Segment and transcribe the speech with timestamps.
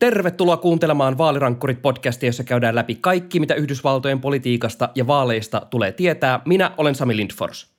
[0.00, 6.40] Tervetuloa kuuntelemaan Vaalirankkurit-podcastia, jossa käydään läpi kaikki, mitä Yhdysvaltojen politiikasta ja vaaleista tulee tietää.
[6.44, 7.74] Minä olen Sami Lindfors.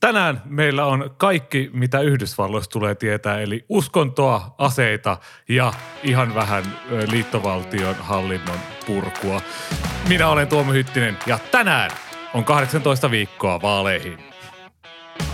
[0.00, 5.16] Tänään meillä on kaikki, mitä Yhdysvalloista tulee tietää, eli uskontoa, aseita
[5.48, 6.64] ja ihan vähän
[7.10, 9.40] liittovaltion hallinnon purkua.
[10.08, 11.90] Minä olen Tuomo Hyttinen ja tänään
[12.34, 14.33] on 18 viikkoa vaaleihin.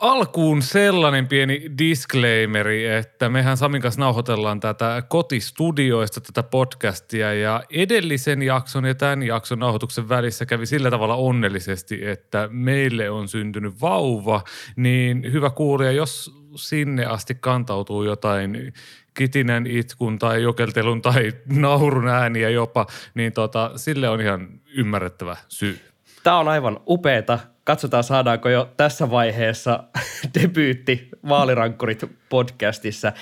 [0.00, 8.42] Alkuun sellainen pieni disclaimeri, että mehän Samin kanssa nauhoitellaan tätä kotistudioista tätä podcastia ja edellisen
[8.42, 14.44] jakson ja tämän jakson nauhoituksen välissä kävi sillä tavalla onnellisesti, että meille on syntynyt vauva,
[14.76, 18.72] niin hyvä kuulija, jos sinne asti kantautuu jotain
[19.14, 25.89] kitinän itkun tai jokeltelun tai naurun ääniä jopa, niin tota, sille on ihan ymmärrettävä syy.
[26.22, 27.38] Tämä on aivan upeeta
[27.70, 29.84] katsotaan saadaanko jo tässä vaiheessa
[30.40, 33.12] debyytti Vaalirankkurit podcastissa.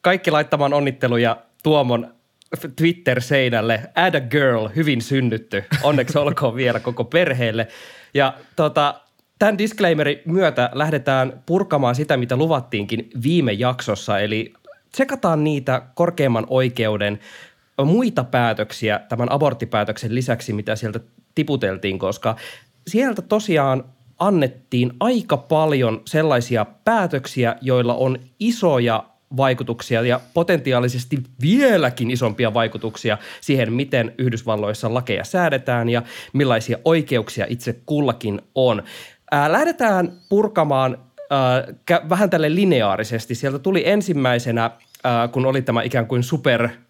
[0.00, 2.14] Kaikki laittamaan onnitteluja Tuomon
[2.76, 3.80] Twitter-seinälle.
[3.94, 5.64] Add a girl, hyvin synnytty.
[5.82, 7.68] Onneksi olkoon vielä koko perheelle.
[8.14, 9.00] Ja tota,
[9.38, 14.18] tämän disclaimerin myötä lähdetään purkamaan sitä, mitä luvattiinkin viime jaksossa.
[14.18, 14.52] Eli
[14.92, 17.18] tsekataan niitä korkeimman oikeuden
[17.84, 21.00] muita päätöksiä tämän aborttipäätöksen lisäksi, mitä sieltä
[21.34, 22.36] tiputeltiin, koska
[22.86, 23.84] sieltä tosiaan
[24.18, 29.04] annettiin aika paljon sellaisia päätöksiä, joilla on isoja
[29.36, 37.80] vaikutuksia ja potentiaalisesti vieläkin isompia vaikutuksia siihen, miten Yhdysvalloissa lakeja säädetään ja millaisia oikeuksia itse
[37.86, 38.82] kullakin on.
[39.30, 40.98] Ää, lähdetään purkamaan
[42.08, 43.34] vähän tälle lineaarisesti.
[43.34, 44.70] Sieltä tuli ensimmäisenä,
[45.32, 46.68] kun oli tämä ikään kuin super–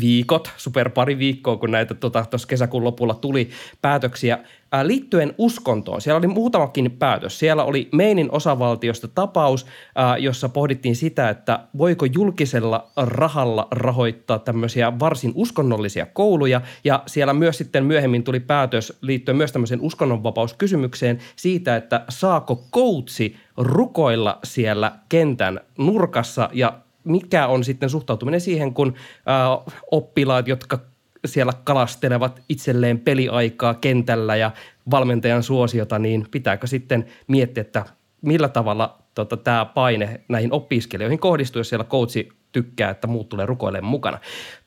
[0.00, 3.50] viikot, super pari viikkoa, kun näitä tuossa tota, kesäkuun lopulla tuli
[3.82, 4.38] päätöksiä
[4.72, 6.00] ää, liittyen uskontoon.
[6.00, 7.38] Siellä oli muutamakin päätös.
[7.38, 14.98] Siellä oli Meinin osavaltiosta tapaus, ää, jossa pohdittiin sitä, että voiko julkisella rahalla rahoittaa tämmöisiä
[14.98, 16.60] varsin uskonnollisia kouluja.
[16.84, 23.36] Ja siellä myös sitten myöhemmin tuli päätös liittyen myös tämmöiseen uskonnonvapauskysymykseen siitä, että saako koutsi
[23.56, 28.94] rukoilla siellä kentän nurkassa ja mikä on sitten suhtautuminen siihen, kun
[29.28, 30.78] äh, oppilaat, jotka
[31.26, 34.50] siellä kalastelevat itselleen peliaikaa kentällä ja
[34.90, 37.84] valmentajan suosiota, niin pitääkö sitten miettiä, että
[38.22, 43.46] millä tavalla tota, tämä paine näihin opiskelijoihin kohdistuu, jos siellä coachi tykkää, että muut tulee
[43.46, 44.18] rukoilemaan mukana.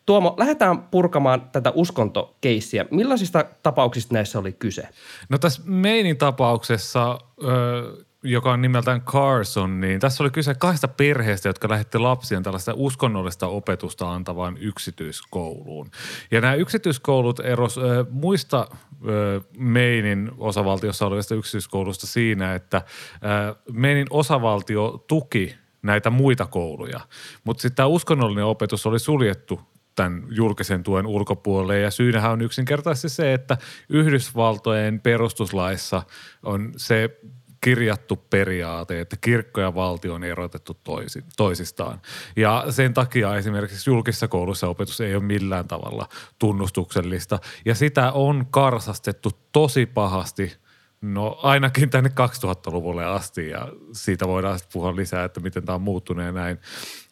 [0.06, 2.86] Tuomo, lähdetään purkamaan tätä uskontokeissiä.
[2.92, 4.88] Millaisista tapauksista näissä oli kyse?
[5.30, 11.50] No tässä Meinin tapauksessa ö, joka on nimeltään Carson, niin tässä oli kyse kahdesta perheestä,
[11.50, 15.92] jotka lähetti lapsien tällaista uskonnollista opetusta antavaan yksityiskouluun.
[16.32, 22.84] Ja nämä yksityiskoulut eros äh, muista äh, Meinin osavaltiossa olevista yksityiskoulusta siinä, että äh,
[23.72, 27.00] Meinin osavaltio tuki näitä muita kouluja.
[27.44, 29.60] Mutta sitten tämä uskonnollinen opetus oli suljettu
[29.96, 31.80] tämän julkisen tuen ulkopuolelle.
[31.80, 33.58] Ja syynähän on yksinkertaisesti se, että
[33.90, 36.04] Yhdysvaltojen perustuslaissa
[36.44, 37.20] on se
[37.62, 42.02] kirjattu periaate, että kirkko ja valtio on erotettu toisi, toisistaan.
[42.36, 46.08] Ja sen takia esimerkiksi julkisessa koulussa opetus ei ole millään tavalla
[46.40, 47.40] tunnustuksellista.
[47.66, 50.58] Ja sitä on karsastettu tosi pahasti
[51.02, 55.82] No ainakin tänne 2000-luvulle asti ja siitä voidaan sitten puhua lisää, että miten tämä on
[55.82, 56.60] muuttunut ja näin.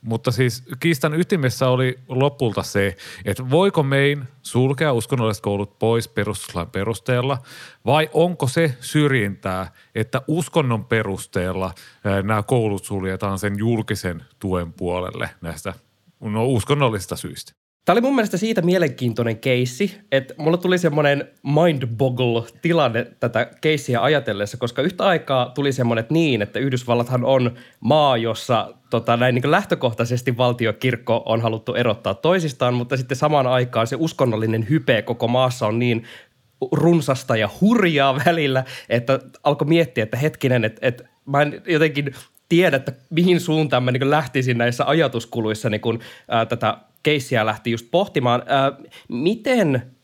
[0.03, 6.69] Mutta siis kiistan ytimessä oli lopulta se, että voiko mein sulkea uskonnolliset koulut pois perustuslain
[6.69, 7.37] perusteella
[7.85, 11.73] vai onko se syrjintää, että uskonnon perusteella
[12.23, 15.73] nämä koulut suljetaan sen julkisen tuen puolelle näistä
[16.19, 17.53] no, uskonnollisista syistä.
[17.89, 24.57] Tämä oli mun mielestä siitä mielenkiintoinen keissi, että mulla tuli semmoinen mind-boggle-tilanne tätä keissiä ajatellessa,
[24.57, 29.51] koska yhtä aikaa tuli semmoinen, että niin, että Yhdysvallathan on maa, jossa tota, näin niin
[29.51, 35.67] lähtökohtaisesti valtiokirkko on haluttu erottaa toisistaan, mutta sitten samaan aikaan se uskonnollinen hype koko maassa
[35.67, 36.03] on niin
[36.71, 42.15] runsasta ja hurjaa välillä, että alkoi miettiä, että hetkinen, että, että mä en jotenkin
[42.49, 47.71] tiedä, että mihin suuntaan mä niin lähtisin näissä ajatuskuluissa, niin kun ää, tätä keissiä lähti
[47.71, 48.43] just pohtimaan.
[48.45, 48.71] Ää,
[49.07, 49.95] miten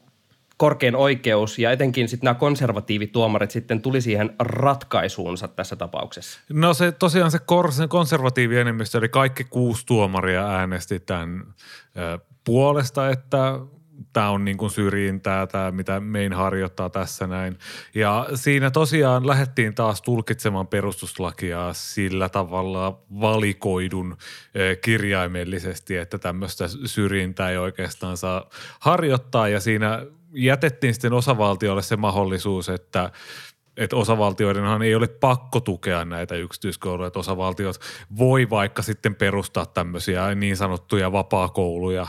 [0.57, 6.39] korkein oikeus ja etenkin sitten nämä konservatiivituomarit sitten tuli siihen ratkaisuunsa tässä tapauksessa?
[6.49, 7.39] No se tosiaan se
[7.89, 11.43] konservatiivi enemmistö, eli kaikki kuusi tuomaria äänesti tämän
[12.43, 13.59] puolesta, että
[14.13, 17.57] tämä on niin kuin syrjintää, tämä mitä mein harjoittaa tässä näin.
[17.95, 24.17] Ja siinä tosiaan lähdettiin taas tulkitsemaan perustuslakia sillä tavalla valikoidun
[24.81, 28.49] kirjaimellisesti, että tämmöistä syrjintää ei oikeastaan saa
[28.79, 33.11] harjoittaa ja siinä jätettiin sitten osavaltiolle se mahdollisuus, että
[33.77, 37.79] että osavaltioidenhan ei ole pakko tukea näitä yksityiskouluja, että osavaltiot
[38.17, 42.07] voi vaikka sitten perustaa tämmöisiä niin sanottuja vapaakouluja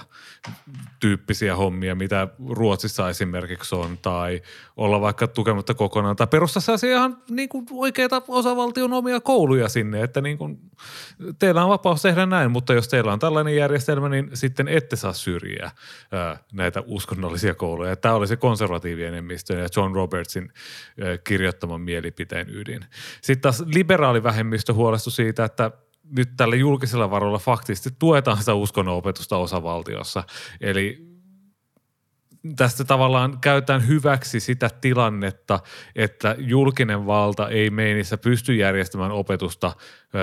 [1.00, 4.42] tyyppisiä hommia, mitä Ruotsissa esimerkiksi on, tai
[4.76, 10.02] olla vaikka tukematta kokonaan, tai perustaa sellaisia ihan niin kuin oikeita osavaltion omia kouluja sinne,
[10.02, 10.58] että niin kuin,
[11.38, 15.12] teillä on vapaus tehdä näin, mutta jos teillä on tällainen järjestelmä, niin sitten ette saa
[15.12, 15.70] syrjiä
[16.12, 17.96] ää, näitä uskonnollisia kouluja.
[17.96, 20.52] Tämä oli se konservatiivien enemmistö ja John Robertsin
[21.00, 21.18] ää,
[21.56, 22.84] kirjoittaman mielipiteen ydin.
[23.22, 25.70] Sitten taas liberaalivähemmistö huolestui siitä, että
[26.16, 30.24] nyt tällä julkisella varoilla faktisesti tuetaan sitä uskonnonopetusta osavaltiossa.
[30.60, 31.06] Eli
[32.56, 35.60] tästä tavallaan käytetään hyväksi sitä tilannetta,
[35.96, 39.72] että julkinen valta ei meinissä pysty järjestämään opetusta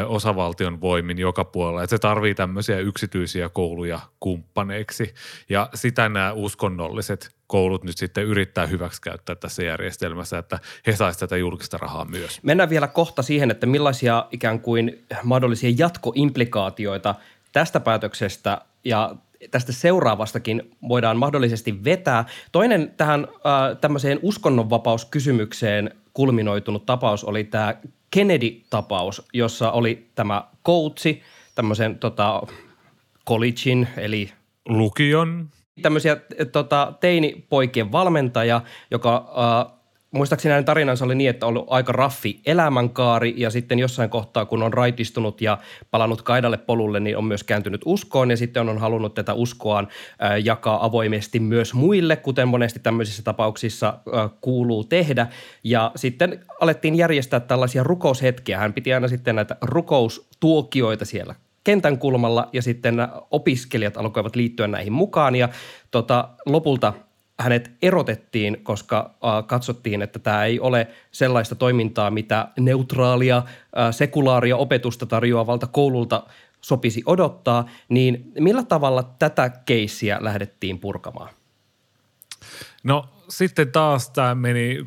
[0.07, 1.83] osavaltion voimin joka puolella.
[1.83, 5.13] Että se tarvii tämmöisiä yksityisiä kouluja kumppaneiksi
[5.49, 11.37] ja sitä nämä uskonnolliset koulut nyt sitten yrittää hyväksikäyttää tässä järjestelmässä, että he saisivat tätä
[11.37, 12.39] julkista rahaa myös.
[12.43, 17.15] Mennään vielä kohta siihen, että millaisia ikään kuin mahdollisia jatkoimplikaatioita
[17.51, 19.15] tästä päätöksestä ja
[19.51, 22.25] tästä seuraavastakin voidaan mahdollisesti vetää.
[22.51, 27.75] Toinen tähän äh, tämmöiseen uskonnonvapauskysymykseen kulminoitunut tapaus oli tämä
[28.11, 31.21] Kennedy-tapaus, jossa oli tämä koutsi,
[31.55, 32.41] tämmöisen tota,
[33.27, 34.31] collegein eli
[34.65, 35.49] lukion
[35.81, 36.17] tämmöisiä
[36.51, 38.61] tota, teinipoikien valmentaja,
[38.91, 39.73] joka äh,
[40.13, 44.45] muistaakseni hänen tarinansa oli niin, että on ollut aika raffi elämänkaari ja sitten jossain kohtaa,
[44.45, 45.57] kun on raitistunut ja
[45.91, 49.87] palannut kaidalle polulle, niin on myös kääntynyt uskoon ja sitten on halunnut tätä uskoaan
[50.23, 55.27] äh, jakaa avoimesti myös muille, kuten monesti tämmöisissä tapauksissa äh, kuuluu tehdä.
[55.63, 58.59] Ja sitten alettiin järjestää tällaisia rukoushetkiä.
[58.59, 62.95] Hän piti aina sitten näitä rukoustuokioita siellä kentän kulmalla ja sitten
[63.31, 65.49] opiskelijat alkoivat liittyä näihin mukaan ja
[65.91, 66.93] tota, lopulta
[67.39, 73.45] hänet erotettiin, koska äh, katsottiin, että tämä ei ole sellaista toimintaa, mitä neutraalia, äh,
[73.91, 76.23] sekulaaria opetusta tarjoavalta koululta
[76.61, 81.29] sopisi odottaa, niin millä tavalla tätä keissiä lähdettiin purkamaan?
[82.83, 84.85] No sitten taas tämä meni 6-3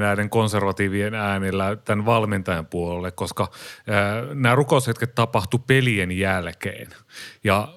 [0.00, 3.50] näiden konservatiivien äänillä tämän valmentajan puolelle, koska
[3.88, 6.88] ää, nämä rukoushetket tapahtui pelien jälkeen.
[7.44, 7.68] Ja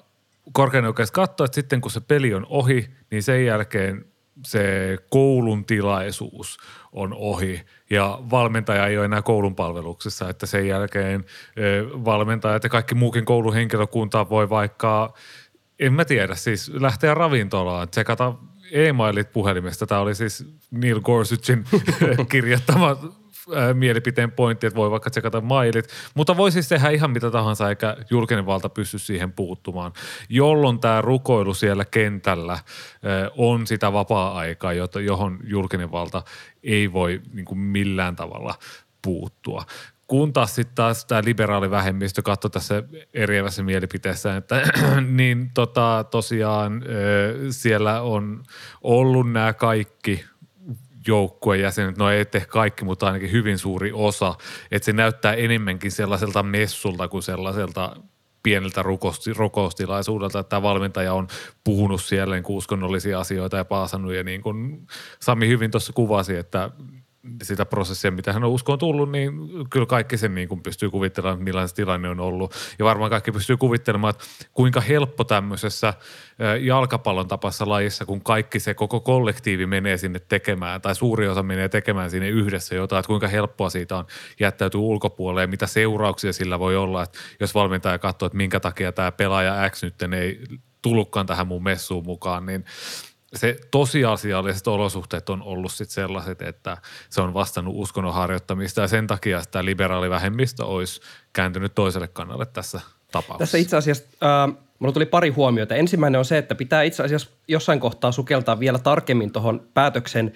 [0.52, 4.04] korkein oikeus katsoi, että sitten kun se peli on ohi, niin sen jälkeen
[4.46, 6.58] se koulun tilaisuus
[6.92, 11.24] on ohi ja valmentaja ei ole enää koulun palveluksessa, että sen jälkeen
[12.04, 15.14] valmentajat ja kaikki muukin koulun henkilökunta voi vaikka,
[15.78, 18.34] en mä tiedä, siis lähteä ravintolaan, tsekata
[18.72, 19.86] e-mailit puhelimesta.
[19.86, 21.64] Tämä oli siis Neil Gorsuchin
[22.30, 22.96] kirjoittama
[23.74, 27.96] mielipiteen pointti, että voi vaikka tsekata mailit, mutta voi siis tehdä ihan mitä tahansa, eikä
[28.10, 29.92] julkinen valta pysty siihen puuttumaan,
[30.28, 32.58] jolloin tämä rukoilu siellä kentällä
[33.36, 34.72] on sitä vapaa-aikaa,
[35.04, 36.22] johon julkinen valta
[36.62, 38.54] ei voi niin millään tavalla
[39.02, 39.64] puuttua
[40.10, 42.82] kun taas sitten taas tämä liberaali vähemmistö katsoi tässä
[43.14, 44.62] eriävässä mielipiteessä, että
[45.18, 46.82] niin tota, tosiaan
[47.50, 48.42] siellä on
[48.82, 50.24] ollut nämä kaikki
[51.06, 54.34] joukkueen jäsenet, no ei tee kaikki, mutta ainakin hyvin suuri osa,
[54.70, 57.96] että se näyttää enemmänkin sellaiselta messulta kuin sellaiselta
[58.42, 58.84] pieneltä
[59.36, 61.28] rukoustilaisuudelta, että tämä valmentaja on
[61.64, 64.14] puhunut siellä niin uskonnollisia asioita ja paasannut.
[64.14, 64.86] Ja niin kuin
[65.20, 66.70] Sami hyvin tuossa kuvasi, että
[67.42, 69.32] sitä prosessia, mitä hän on uskoon tullut, niin
[69.70, 72.54] kyllä kaikki sen niin kuin pystyy kuvittelemaan, millainen se tilanne on ollut.
[72.78, 74.24] Ja varmaan kaikki pystyy kuvittelemaan, että
[74.54, 75.94] kuinka helppo tämmöisessä
[76.60, 81.68] jalkapallon tapassa lajissa, kun kaikki se koko kollektiivi menee sinne tekemään, tai suuri osa menee
[81.68, 84.06] tekemään sinne yhdessä jotain, että kuinka helppoa siitä on
[84.40, 88.92] jättäytyä ulkopuolelle ja mitä seurauksia sillä voi olla, että jos valmentaja katsoo, että minkä takia
[88.92, 90.40] tämä pelaaja X nyt ei
[90.82, 92.64] tullutkaan tähän mun messuun mukaan, niin–
[93.34, 96.76] se tosiasialliset olosuhteet on ollut sit sellaiset, että
[97.10, 101.00] se on vastannut uskonnon harjoittamista ja sen takia tämä liberaalivähemmistö olisi
[101.32, 102.80] kääntynyt toiselle kannalle tässä
[103.12, 103.38] tapauksessa.
[103.38, 105.74] Tässä itse asiassa äh, mulla tuli pari huomiota.
[105.74, 110.32] Ensimmäinen on se, että pitää itse asiassa jossain kohtaa sukeltaa vielä tarkemmin tuohon päätöksen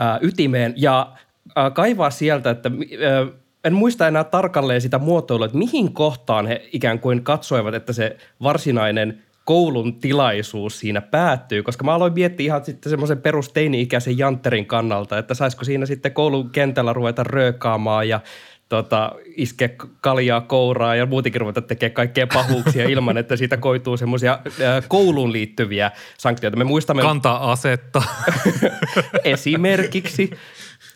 [0.00, 1.12] äh, ytimeen ja
[1.58, 6.68] äh, kaivaa sieltä, että äh, en muista enää tarkalleen sitä muotoilua, että mihin kohtaan he
[6.72, 12.64] ikään kuin katsoivat, että se varsinainen– koulun tilaisuus siinä päättyy, koska mä aloin miettiä ihan
[12.64, 18.20] sitten semmoisen perusteini-ikäisen jantterin kannalta, että saisiko siinä sitten koulun kentällä ruveta röökaamaan ja
[18.68, 24.38] tota, iske kaljaa kouraa ja muutenkin ruveta tekemään kaikkea pahuuksia ilman, että siitä koituu semmoisia
[24.88, 26.58] kouluun liittyviä sanktioita.
[26.58, 27.02] Me muistamme...
[27.02, 28.02] Kantaa asetta.
[29.24, 30.30] esimerkiksi.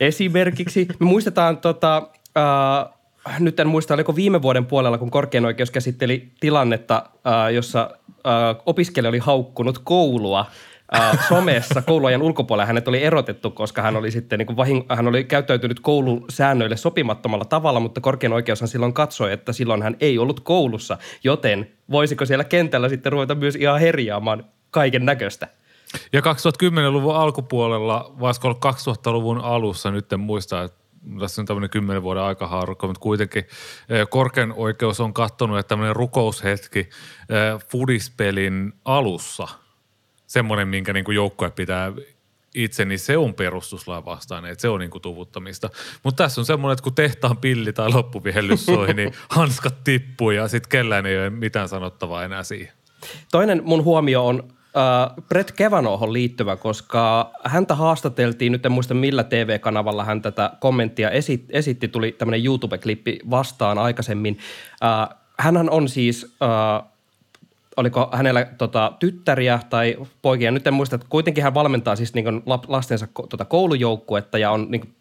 [0.00, 0.88] Esimerkiksi.
[1.00, 6.32] Me muistetaan tota, äh, nyt en muista, oliko viime vuoden puolella, kun korkein oikeus käsitteli
[6.40, 7.90] tilannetta, äh, jossa
[8.26, 10.46] äh, opiskelija oli haukkunut koulua–
[10.96, 12.66] äh, somessa kouluajan ulkopuolella.
[12.66, 16.76] Hänet oli erotettu, koska hän oli sitten niin kuin vahing- hän oli käyttäytynyt koulun säännöille
[16.76, 22.26] sopimattomalla tavalla, mutta korkein oikeushan silloin katsoi, että silloin hän ei ollut koulussa, joten voisiko
[22.26, 25.48] siellä kentällä sitten ruveta myös ihan herjaamaan kaiken näköistä?
[26.12, 30.81] Ja 2010-luvun alkupuolella, vaikka 2000-luvun alussa, nyt en muista, että
[31.20, 33.44] tässä on tämmöinen kymmenen vuoden aikahaarukka, mutta kuitenkin
[33.88, 39.48] eh, korkein oikeus on katsonut, että tämmöinen rukoushetki eh, fudispelin alussa–
[40.32, 41.92] semmoinen, minkä niin joukkue pitää
[42.54, 45.70] itse, niin se on perustuslain vastainen, että se on niin kuin tuvuttamista.
[46.02, 50.48] Mutta tässä on semmoinen, että kun tehtaan pilli tai loppuvihellys soi, niin hanskat tippuu ja
[50.48, 52.72] sitten kellään ei ole mitään sanottavaa enää siihen.
[53.30, 59.24] Toinen mun huomio on äh, Brett Kevanohon liittyvä, koska häntä haastateltiin, nyt en muista millä
[59.24, 64.38] TV-kanavalla hän tätä kommenttia esit, esitti, tuli tämmöinen YouTube-klippi vastaan aikaisemmin.
[64.84, 66.92] Äh, hänhän on siis äh,
[67.76, 72.42] oliko hänellä tota, tyttäriä tai poikia, nyt en muista, että kuitenkin hän valmentaa siis niin
[72.68, 74.94] lastensa tota, koulujoukkuetta ja on niin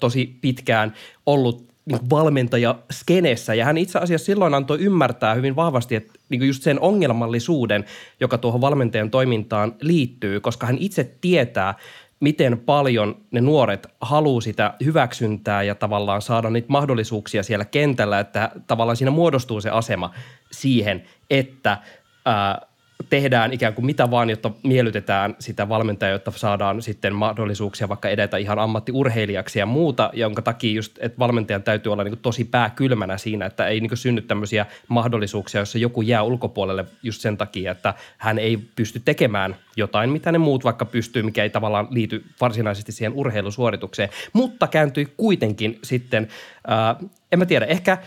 [0.00, 0.94] tosi pitkään
[1.26, 3.54] ollut niin valmentaja skenessä.
[3.54, 7.84] Ja hän itse asiassa silloin antoi ymmärtää hyvin vahvasti, että niin just sen ongelmallisuuden,
[8.20, 11.74] joka tuohon valmentajan toimintaan liittyy, koska hän itse tietää,
[12.20, 18.50] miten paljon ne nuoret haluaa sitä hyväksyntää ja tavallaan saada niitä mahdollisuuksia siellä kentällä, että
[18.66, 20.10] tavallaan siinä muodostuu se asema
[20.50, 21.78] siihen, että–
[22.24, 22.66] ää,
[23.10, 28.36] tehdään ikään kuin mitä vaan, jotta miellytetään sitä valmentajaa, jotta saadaan sitten mahdollisuuksia vaikka edetä
[28.36, 33.18] ihan ammattiurheilijaksi ja muuta, jonka takia just, että valmentajan täytyy olla niin kuin tosi pääkylmänä
[33.18, 37.72] siinä, että ei niin kuin synny tämmöisiä mahdollisuuksia, jossa joku jää ulkopuolelle just sen takia,
[37.72, 42.24] että hän ei pysty tekemään jotain, mitä ne muut vaikka pystyy, mikä ei tavallaan liity
[42.40, 46.28] varsinaisesti siihen urheilusuoritukseen, mutta kääntyi kuitenkin sitten,
[46.66, 46.96] ää,
[47.32, 47.98] en mä tiedä, ehkä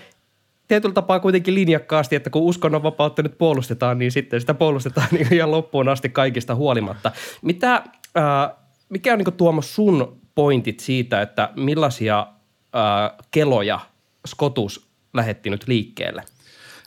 [0.67, 5.51] tietyllä tapaa kuitenkin linjakkaasti, että kun uskonnonvapautta nyt puolustetaan, niin sitten sitä puolustetaan niin ihan
[5.51, 7.12] loppuun asti kaikista huolimatta.
[7.41, 7.75] Mitä,
[8.17, 8.57] äh,
[8.89, 12.19] mikä on niin Tuomo sun pointit siitä, että millaisia
[12.75, 13.79] äh, keloja
[14.27, 16.24] Skotus lähetti nyt liikkeelle?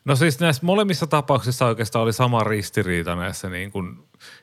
[0.05, 3.99] No siis näissä molemmissa tapauksissa oikeastaan oli sama ristiriita näissä niin kuin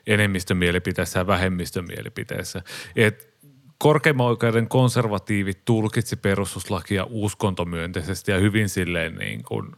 [0.06, 2.62] enemmistön mielipiteissä ja vähemmistön mielipiteissä.
[2.96, 3.35] Et
[3.78, 9.72] korkeimman oikeuden konservatiivit tulkitsi perustuslakia uskontomyönteisesti ja hyvin silleen niin kuin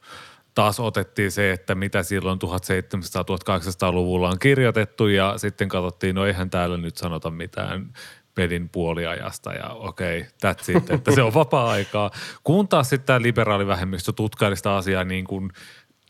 [0.55, 6.76] taas otettiin se, että mitä silloin 1700-1800-luvulla on kirjoitettu ja sitten katsottiin, no eihän täällä
[6.76, 7.93] nyt sanota mitään
[8.35, 12.11] pelin puoliajasta ja okei, okay, that's it, että se on vapaa-aikaa.
[12.45, 15.50] Kun taas sitten tämä liberaalivähemmistö tutkailista asiaa niin kuin–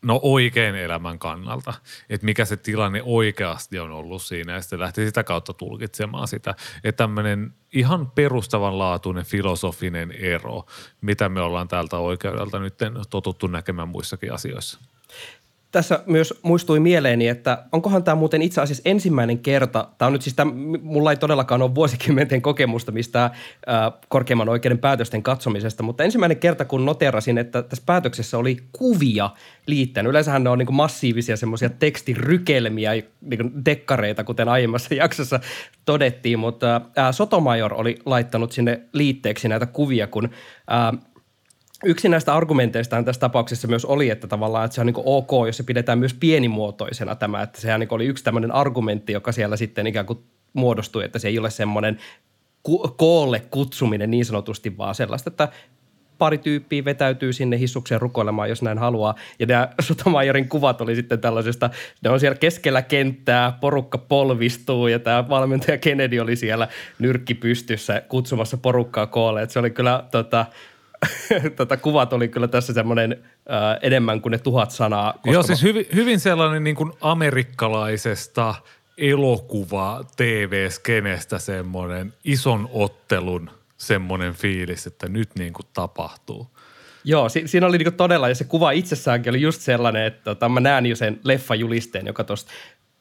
[0.03, 1.75] no oikein elämän kannalta,
[2.11, 6.55] että mikä se tilanne oikeasti on ollut siinä ja sitten lähti sitä kautta tulkitsemaan sitä.
[6.85, 10.67] Että tämmöinen ihan perustavanlaatuinen filosofinen ero,
[11.01, 12.75] mitä me ollaan täältä oikeudelta nyt
[13.11, 14.81] totuttu näkemään muissakin asioissa
[15.73, 20.23] tässä myös muistui mieleeni, että onkohan tämä muuten itse asiassa ensimmäinen kerta, tämä on nyt
[20.23, 23.31] siis, tämä, mulla ei todellakaan ole vuosikymmenten kokemusta mistä
[24.09, 29.31] korkeimman oikeuden päätösten katsomisesta, mutta ensimmäinen kerta, kun noterasin, että tässä päätöksessä oli kuvia
[29.67, 30.11] liittänyt.
[30.11, 35.41] Yleensähän ne on niin massiivisia semmoisia tekstirykelmiä, niin dekkareita, kuten aiemmassa jaksossa
[35.85, 41.01] todettiin, mutta äh, Sotomayor oli laittanut sinne liitteeksi näitä kuvia, kun äh,
[41.85, 45.57] Yksi näistä argumenteista tässä tapauksessa myös oli, että tavallaan että se on niin ok, jos
[45.57, 49.87] se pidetään myös pienimuotoisena tämä, että sehän niin oli yksi tämmöinen argumentti, joka siellä sitten
[49.87, 50.19] ikään kuin
[50.53, 51.99] muodostui, että se ei ole semmoinen
[52.97, 55.49] koolle kutsuminen niin sanotusti, vaan sellaista, että
[56.19, 59.15] pari tyyppiä vetäytyy sinne hissukseen rukoilemaan, jos näin haluaa.
[59.39, 61.71] Ja nämä Sotomajorin kuvat oli sitten tällaisesta,
[62.05, 66.69] ne on siellä keskellä kenttää, porukka polvistuu ja tämä valmentaja Kennedy oli siellä
[66.99, 69.43] nyrkki pystyssä kutsumassa porukkaa koolle.
[69.43, 70.47] Että se oli kyllä tota,
[71.57, 73.13] tota, kuvat oli kyllä tässä semmoinen
[73.51, 75.13] äh, enemmän kuin ne tuhat sanaa.
[75.13, 78.55] Koska Joo, siis hyvin, hyvin sellainen niin kuin amerikkalaisesta
[78.99, 86.47] elokuva TV-skenestä semmoinen ison ottelun semmoinen fiilis, että nyt niin kuin tapahtuu.
[87.05, 90.49] Joo, si- siinä oli niinku todella, ja se kuva itsessäänkin oli just sellainen, että tota,
[90.49, 92.53] mä näen jo sen leffajulisteen, joka tuosta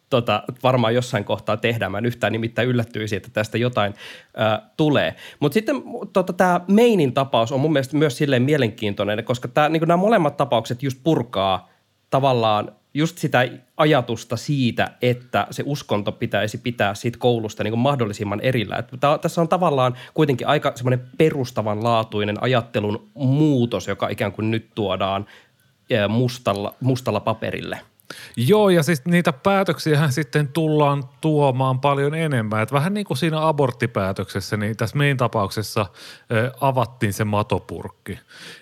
[0.09, 1.91] tota, varmaan jossain kohtaa tehdään.
[1.91, 3.93] Mä en yhtään nimittäin yllättyisi, että tästä jotain
[4.39, 5.15] ä, tulee.
[5.39, 5.83] Mutta sitten
[6.13, 10.37] tota, tämä Mainin tapaus on mun mielestä myös silleen mielenkiintoinen, koska tää, niin nämä molemmat
[10.37, 11.69] tapaukset just purkaa
[12.09, 18.41] tavallaan just sitä ajatusta siitä, että se uskonto pitäisi pitää siitä koulusta niin kuin mahdollisimman
[18.41, 18.75] erillä.
[18.75, 25.25] Että tässä on tavallaan kuitenkin aika semmoinen perustavanlaatuinen ajattelun muutos, joka ikään kuin nyt tuodaan
[26.09, 27.79] mustalla, mustalla paperille–
[28.37, 32.63] Joo, ja siis niitä päätöksiä sitten tullaan tuomaan paljon enemmän.
[32.63, 35.85] Et vähän niin kuin siinä aborttipäätöksessä, niin tässä meidän tapauksessa
[36.61, 38.19] avattiin se matopurkki.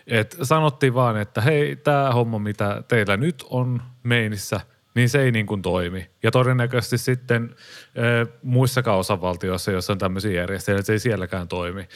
[0.08, 4.60] Et sanottiin vaan, että hei, tämä homma, mitä teillä nyt on meinissä,
[4.96, 6.10] niin se ei niin kuin toimi.
[6.24, 7.56] Ja todennäköisesti sitten
[7.98, 11.88] ö, muissakaan osavaltioissa, joissa on tämmöisiä järjestelmiä, se ei sielläkään toimi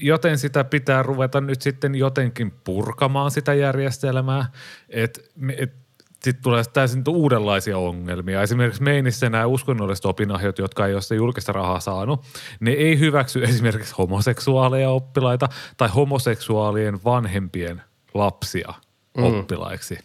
[0.00, 4.46] joten sitä pitää ruveta nyt sitten jotenkin purkamaan sitä järjestelmää,
[4.88, 5.20] että
[5.56, 5.85] et
[6.30, 8.42] sitten tulee täysin uudenlaisia ongelmia.
[8.42, 12.24] Esimerkiksi meinissä nämä uskonnolliset opinahjot, jotka ei ole sitä julkista rahaa saanut,
[12.60, 17.82] ne ei hyväksy esimerkiksi homoseksuaaleja oppilaita tai homoseksuaalien vanhempien
[18.14, 18.74] lapsia
[19.16, 19.24] mm.
[19.24, 19.98] oppilaiksi.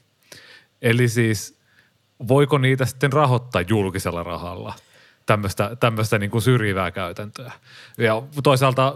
[0.82, 1.60] Eli siis
[2.28, 4.74] voiko niitä sitten rahoittaa julkisella rahalla?
[5.26, 7.52] tämmöistä, tämmöistä niin kuin syrjivää käytäntöä.
[7.98, 8.96] Ja toisaalta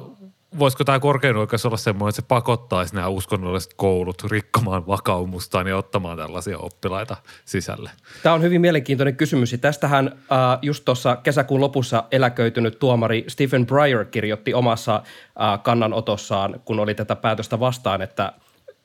[0.59, 5.77] voisiko tämä korkein oikeus olla semmoinen, että se pakottaisi nämä uskonnolliset koulut rikkomaan vakaumustaan ja
[5.77, 7.89] ottamaan tällaisia oppilaita sisälle?
[8.23, 9.51] Tämä on hyvin mielenkiintoinen kysymys.
[9.51, 16.61] Ja tästähän äh, just tuossa kesäkuun lopussa eläköitynyt tuomari Stephen Breyer kirjoitti omassa äh, kannanotossaan,
[16.65, 18.33] kun oli tätä päätöstä vastaan, että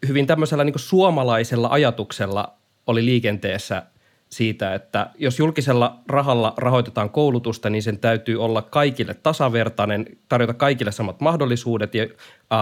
[0.09, 2.55] hyvin tämmöisellä niin suomalaisella ajatuksella
[2.87, 3.83] oli liikenteessä–
[4.31, 10.93] siitä, että jos julkisella rahalla rahoitetaan koulutusta, niin sen täytyy olla kaikille tasavertainen, tarjota kaikille
[10.93, 12.07] samat mahdollisuudet ja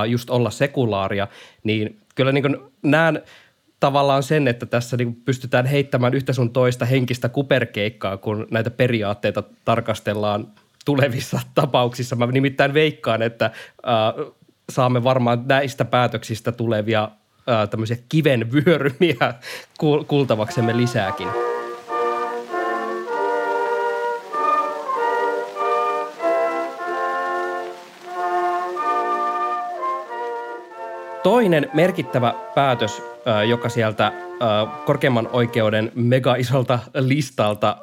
[0.06, 1.28] just olla sekulaaria,
[1.64, 3.22] niin kyllä niin näen
[3.80, 9.42] tavallaan sen, että tässä niin pystytään heittämään yhtä sun toista henkistä kuperkeikkaa, kun näitä periaatteita
[9.64, 10.48] tarkastellaan
[10.84, 12.16] tulevissa tapauksissa.
[12.16, 13.50] Mä nimittäin veikkaan, että
[14.70, 17.10] saamme varmaan näistä päätöksistä tulevia
[17.70, 19.34] tämmöisiä kiven vyörymiä
[20.08, 21.28] kuultavaksemme lisääkin.
[31.28, 33.02] Toinen merkittävä päätös,
[33.48, 34.12] joka sieltä
[34.86, 37.76] korkeimman oikeuden mega isolta listalta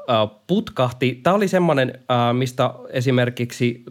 [0.48, 1.20] putkahti.
[1.24, 2.00] Tämä oli semmoinen,
[2.34, 3.84] mistä esimerkiksi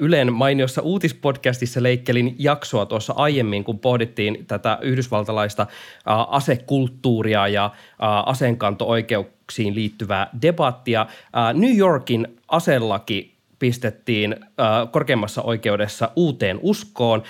[0.00, 5.66] Ylen mainiossa uutispodcastissa leikkelin jaksoa tuossa aiemmin, kun pohdittiin tätä yhdysvaltalaista
[6.28, 7.70] asekulttuuria ja
[8.26, 11.06] aseenkanto-oikeuksiin liittyvää debattia.
[11.54, 14.36] New Yorkin aselaki pistettiin
[14.90, 17.22] korkeimmassa oikeudessa uuteen uskoon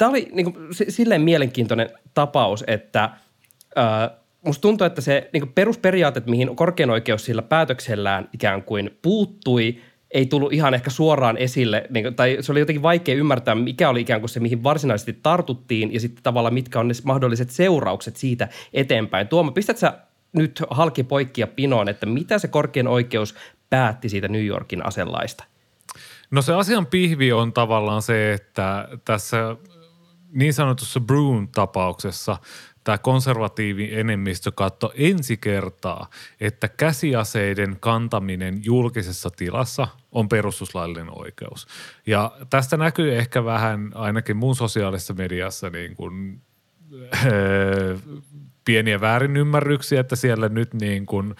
[0.00, 3.10] tämä oli niin kuin, silleen mielenkiintoinen tapaus, että
[3.76, 4.10] ää,
[4.46, 9.80] musta tuntuu, että se niin kuin perusperiaate, mihin korkein oikeus sillä päätöksellään ikään kuin puuttui,
[10.10, 13.88] ei tullut ihan ehkä suoraan esille, niin kuin, tai se oli jotenkin vaikea ymmärtää, mikä
[13.88, 18.16] oli ikään kuin se, mihin varsinaisesti tartuttiin, ja sitten tavallaan mitkä on ne mahdolliset seuraukset
[18.16, 19.28] siitä eteenpäin.
[19.28, 19.98] Tuomo, pistät sä
[20.32, 23.34] nyt halki poikkia pinoon, että mitä se korkein oikeus
[23.70, 25.44] päätti siitä New Yorkin aselaista?
[26.30, 29.56] No se asian pihvi on tavallaan se, että tässä
[30.32, 32.36] niin sanotussa Broom-tapauksessa
[32.84, 41.66] tämä konservatiivi enemmistö katto ensi kertaa, että käsiaseiden kantaminen julkisessa tilassa on perustuslaillinen oikeus.
[42.06, 46.40] Ja tästä näkyy ehkä vähän ainakin mun sosiaalisessa mediassa niin kuin,
[47.26, 47.96] öö,
[48.64, 51.34] pieniä väärinymmärryksiä, että siellä nyt niin kuin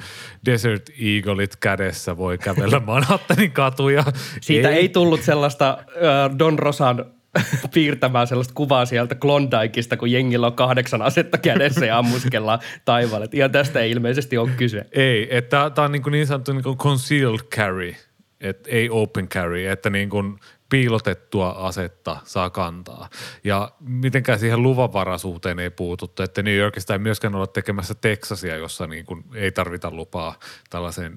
[0.46, 4.04] Desert Eaglet kädessä voi kävellä Manhattanin katuja.
[4.40, 7.04] Siitä ei, ei tullut sellaista uh, Don Rosan
[7.74, 13.28] piirtämään sellaista kuvaa sieltä Klondikeista, kun jengillä on kahdeksan asetta kädessä ja ammuskellaan taivaalle.
[13.32, 14.86] Ihan tästä ei ilmeisesti ole kyse.
[14.92, 17.94] Ei, että tämä on niin, niin sanottu niin concealed carry,
[18.40, 20.38] et ei open carry, että niin kuin
[20.68, 23.08] piilotettua asetta saa kantaa.
[23.44, 28.86] Ja mitenkään siihen luvanvaraisuuteen ei puututtu, että New Yorkista ei myöskään olla tekemässä Texasia, jossa
[28.86, 30.38] niin kuin ei tarvita lupaa
[30.70, 31.12] tällaiseen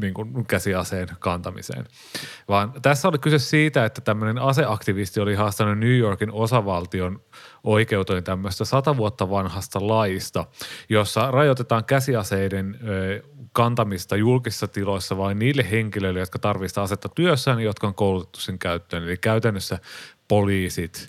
[0.00, 1.84] niin kuin käsiaseen kantamiseen.
[2.48, 7.20] Vaan tässä oli kyse siitä, että tämmöinen aseaktivisti oli haastanut New Yorkin osavaltion
[7.64, 10.44] oikeuteen tämmöistä sata vuotta vanhasta laista,
[10.88, 12.78] jossa rajoitetaan käsiaseiden
[13.52, 19.02] kantamista julkisissa tiloissa vain niille henkilöille, jotka tarvitsevat asetta työssään, jotka on koulutettu sen käyttöön.
[19.02, 19.78] Eli käytännössä
[20.28, 21.08] poliisit,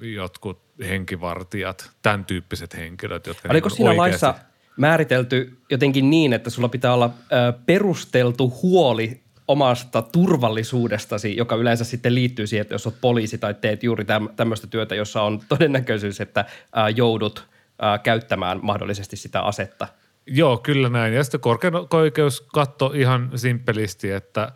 [0.00, 4.26] jotkut henkivartijat, tämän tyyppiset henkilöt, jotka Oliko niin siinä oikeasti...
[4.26, 11.84] laissa määritelty jotenkin niin, että sulla pitää olla ö, perusteltu huoli omasta turvallisuudestasi, joka yleensä
[11.84, 15.40] sitten liittyy siihen, että jos olet poliisi tai teet juuri täm, tämmöistä työtä, jossa on
[15.48, 19.88] todennäköisyys, että ö, joudut ö, käyttämään mahdollisesti sitä asetta.
[20.26, 21.14] Joo, kyllä näin.
[21.14, 24.52] Ja sitten korkein oikeus katto ihan simppelisti, että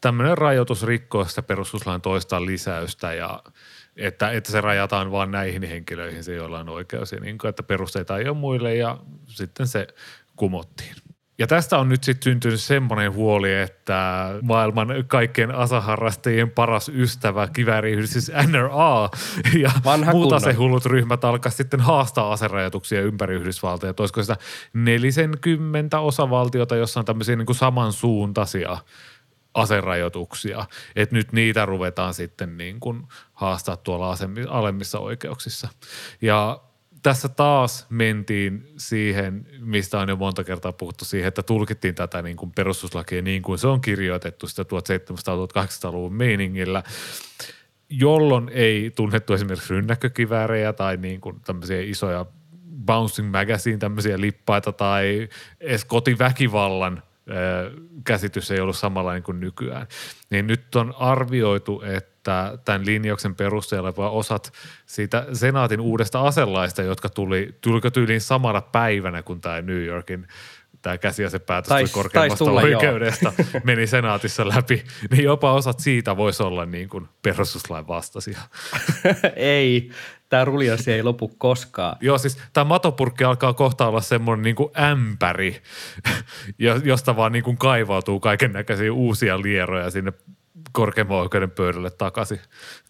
[0.00, 3.42] tämmöinen rajoitus rikkoo sitä perustuslain toista lisäystä ja
[3.96, 7.62] että, että se rajataan vain näihin henkilöihin, se joilla on oikeus, ja niin kuin, että
[7.62, 9.86] perusteita ei ole muille, ja sitten se
[10.36, 10.94] kumottiin.
[11.38, 18.32] Ja tästä on nyt sitten syntynyt semmoinen huoli, että maailman kaikkien asaharrastajien paras ystävä, kivääriyhdistys
[18.46, 19.10] NRA
[19.58, 20.36] ja Vanha muut kunnon.
[20.36, 23.90] asehullut ryhmät alkaa sitten haastaa aserajoituksia ympäri Yhdysvaltoja.
[23.90, 24.36] Että olisiko sitä
[24.72, 28.78] nelisenkymmentä osavaltiota, jossa on tämmöisiä niin kuin samansuuntaisia
[29.54, 30.64] aserajoituksia.
[30.96, 34.16] Että nyt niitä ruvetaan sitten niin kuin haastaa tuolla
[34.48, 35.68] alemmissa oikeuksissa.
[36.22, 36.60] Ja
[37.02, 42.36] tässä taas mentiin siihen, mistä on jo monta kertaa puhuttu siihen, että tulkittiin tätä niin
[42.36, 46.82] kuin perustuslakia niin kuin se on kirjoitettu sitä 1700-1800-luvun meiningillä,
[47.88, 52.26] jolloin ei tunnettu esimerkiksi rynnäkkökiväärejä tai niin kuin tämmöisiä isoja
[52.86, 55.28] Bouncing Magazine tämmöisiä lippaita tai
[55.60, 57.02] edes kotiväkivallan
[58.04, 59.86] käsitys ei ollut samanlainen kuin nykyään.
[60.30, 64.52] Niin nyt on arvioitu, että tämän linjauksen perusteella vaan osat
[64.86, 70.26] siitä senaatin uudesta aselaista, jotka tuli, tuliko tyyliin samana päivänä kuin tämä New Yorkin
[70.84, 72.80] tämä käsiasepäätös tuli Tais- korkeimmasta tais tulla, joo.
[72.80, 73.32] oikeudesta,
[73.64, 78.38] meni senaatissa läpi, niin jopa osat siitä voisi olla niin kuin perustuslain vastaisia.
[79.36, 79.90] ei,
[80.34, 81.96] tämä ruljanssi ei lopu koskaan.
[82.00, 85.62] Joo, siis tämä matopurkki alkaa kohta olla semmoinen niin kuin ämpäri,
[86.58, 90.12] jo- josta vaan niin kuin kaivautuu kaiken näköisiä uusia lieroja sinne
[90.72, 92.40] korkeimman oikeuden pöydälle takaisin.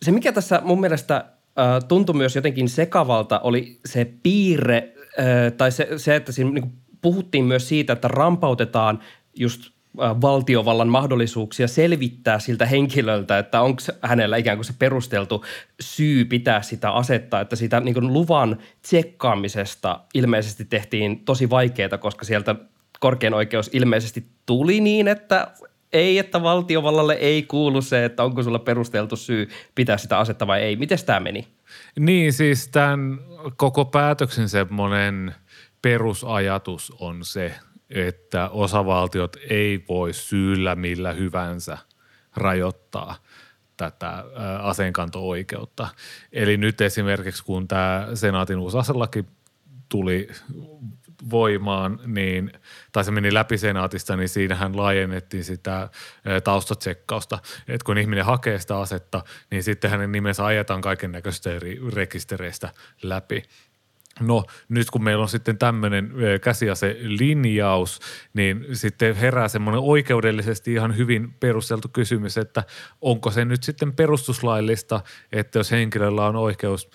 [0.02, 5.72] Se, mikä tässä mun mielestä äh, tuntui myös jotenkin sekavalta, oli se piirre, äh, tai
[5.72, 8.98] se, se että siinä niin puhuttiin myös siitä, että rampautetaan
[9.36, 15.44] just valtiovallan mahdollisuuksia selvittää siltä henkilöltä, että onko hänellä ikään kuin se perusteltu
[15.80, 22.24] syy pitää sitä asettaa, että sitä niin kuin luvan tsekkaamisesta ilmeisesti tehtiin tosi vaikeaa, koska
[22.24, 22.54] sieltä
[23.00, 25.50] korkein oikeus ilmeisesti tuli niin, että
[25.92, 30.62] ei, että valtiovallalle ei kuulu se, että onko sulla perusteltu syy pitää sitä asetta vai
[30.62, 30.76] ei.
[30.76, 31.48] Miten tämä meni?
[31.98, 33.18] Niin siis tämän
[33.56, 35.34] koko päätöksen semmoinen
[35.82, 37.54] perusajatus on se,
[37.94, 41.78] että osavaltiot ei voi syyllä millä hyvänsä
[42.36, 43.16] rajoittaa
[43.76, 44.24] tätä
[44.62, 45.88] aseenkanto-oikeutta.
[46.32, 49.24] Eli nyt esimerkiksi kun tämä senaatin uusi aselaki
[49.88, 50.28] tuli
[51.30, 52.52] voimaan, niin,
[52.92, 55.88] tai se meni läpi senaatista, niin siinähän laajennettiin sitä
[56.44, 57.38] taustatsekkausta.
[57.68, 62.72] Että kun ihminen hakee sitä asetta, niin sitten hänen nimensä ajetaan kaiken näköistä eri rekistereistä
[63.02, 63.42] läpi.
[64.20, 68.00] No nyt kun meillä on sitten tämmöinen ö, käsiaselinjaus,
[68.34, 72.64] niin sitten herää semmoinen oikeudellisesti ihan hyvin perusteltu kysymys, että
[73.00, 75.00] onko se nyt sitten perustuslaillista,
[75.32, 76.90] että jos henkilöllä on oikeus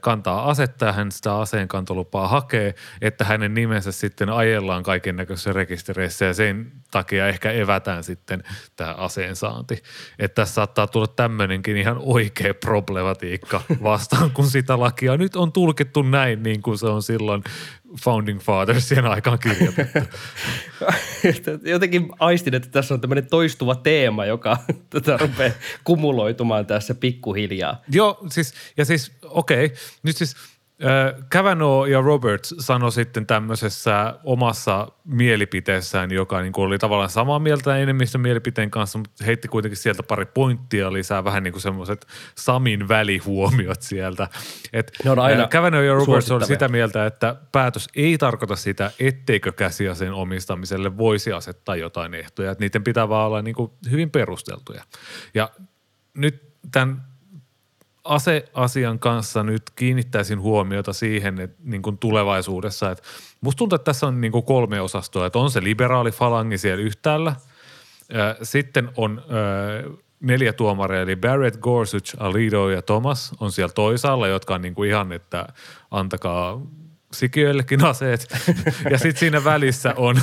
[0.00, 6.24] kantaa asetta ja hän sitä aseenkantolupaa hakee, että hänen nimensä sitten ajellaan kaiken näköisissä rekistereissä
[6.24, 8.42] ja sen takia ehkä evätään sitten
[8.76, 9.82] tämä aseen saanti.
[10.18, 16.02] Että tässä saattaa tulla tämmöinenkin ihan oikea problematiikka vastaan, kun sitä lakia nyt on tulkittu
[16.02, 17.44] näin, niin kuin se on silloin
[17.98, 19.98] Founding Fathersien aikaan kirjoitettu.
[21.70, 24.56] Jotenkin aistin, että tässä on tämmöinen toistuva teema, joka
[24.90, 25.52] tätä rupeaa
[25.84, 27.82] kumuloitumaan tässä pikkuhiljaa.
[27.92, 29.72] Joo, siis, ja siis okei,
[30.02, 30.36] nyt siis
[31.28, 37.76] Kavanaugh ja Roberts sanoi sitten tämmöisessä omassa mielipiteessään, joka niin kuin oli tavallaan samaa mieltä
[37.76, 42.88] enemmistön mielipiteen kanssa, mutta heitti kuitenkin sieltä pari pointtia lisää, vähän niin kuin semmoiset Samin
[42.88, 44.28] välihuomiot sieltä.
[44.72, 48.90] Et, Ne on aina Kavanaugh ja Roberts oli sitä mieltä, että päätös ei tarkoita sitä,
[49.00, 54.10] etteikö käsiaseen omistamiselle voisi asettaa jotain ehtoja, että niiden pitää vaan olla niin kuin hyvin
[54.10, 54.82] perusteltuja.
[55.34, 55.50] Ja
[56.14, 57.09] nyt tämän
[58.04, 63.04] aseasian kanssa nyt kiinnittäisin huomiota siihen, että niin kuin tulevaisuudessa, että
[63.40, 66.82] musta tuntuu, että tässä on niin kuin kolme osastoa, että on se liberaali falangi siellä
[66.82, 67.36] yhtäällä,
[68.42, 69.22] sitten on
[70.20, 74.90] neljä tuomaria, eli Barrett, Gorsuch, Alito ja Thomas on siellä toisaalla, jotka on niin kuin
[74.90, 75.46] ihan, että
[75.90, 76.60] antakaa
[77.12, 78.26] sikiöillekin aseet.
[78.90, 80.20] ja sitten siinä välissä on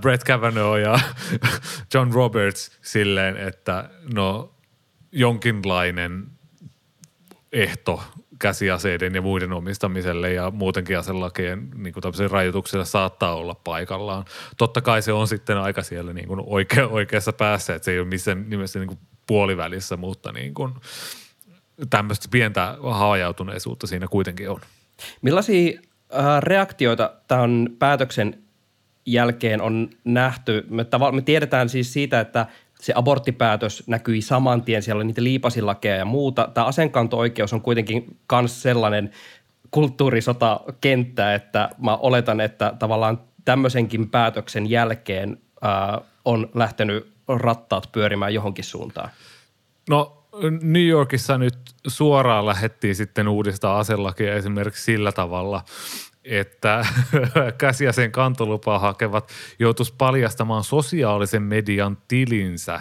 [0.00, 0.98] Brett Kavanaugh ja
[1.94, 4.54] John Roberts silleen, että no
[5.12, 6.26] jonkinlainen
[7.52, 8.02] ehto
[8.38, 14.24] käsiaseiden ja muiden omistamiselle ja muutenkin aselakien niin kuin tämmöiselle rajoitukselle saattaa olla paikallaan.
[14.56, 17.98] Totta kai se on sitten aika siellä niin kuin oikea, oikeassa päässä, että se ei
[17.98, 20.72] ole missään nimessä niin kuin puolivälissä, mutta niin kuin
[21.90, 24.60] tämmöistä pientä haajautuneisuutta siinä kuitenkin on.
[25.22, 25.80] Millaisia
[26.14, 28.42] äh, reaktioita tämän päätöksen
[29.06, 30.66] jälkeen on nähty?
[30.70, 32.46] Me, me tiedetään siis siitä, että
[32.82, 36.48] se aborttipäätös näkyi saman tien, siellä oli niitä liipasilakeja ja muuta.
[36.54, 39.10] Tämä asenkanto-oikeus on kuitenkin myös sellainen
[39.70, 48.64] kulttuurisotakenttä, että mä oletan, että tavallaan tämmöisenkin päätöksen jälkeen äh, on lähtenyt rattaat pyörimään johonkin
[48.64, 49.10] suuntaan.
[49.90, 50.26] No
[50.62, 55.64] New Yorkissa nyt suoraan lähettiin sitten uudistaa aselakia esimerkiksi sillä tavalla,
[56.24, 56.86] että
[57.58, 62.80] käsiaseen kantolupaa hakevat joutuisi paljastamaan sosiaalisen median tilinsä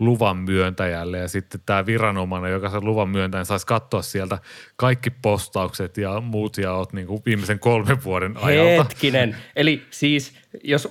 [0.00, 4.38] luvan myöntäjälle ja sitten tämä viranomainen, joka sen luvan myöntäjän saisi katsoa sieltä
[4.76, 8.82] kaikki postaukset ja muut ja oot niin kuin viimeisen kolmen vuoden ajalta.
[8.82, 9.36] Hetkinen.
[9.56, 10.88] Eli siis jos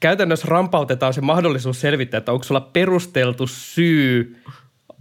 [0.00, 4.36] käytännössä rampautetaan se mahdollisuus selvittää, että onko sulla perusteltu syy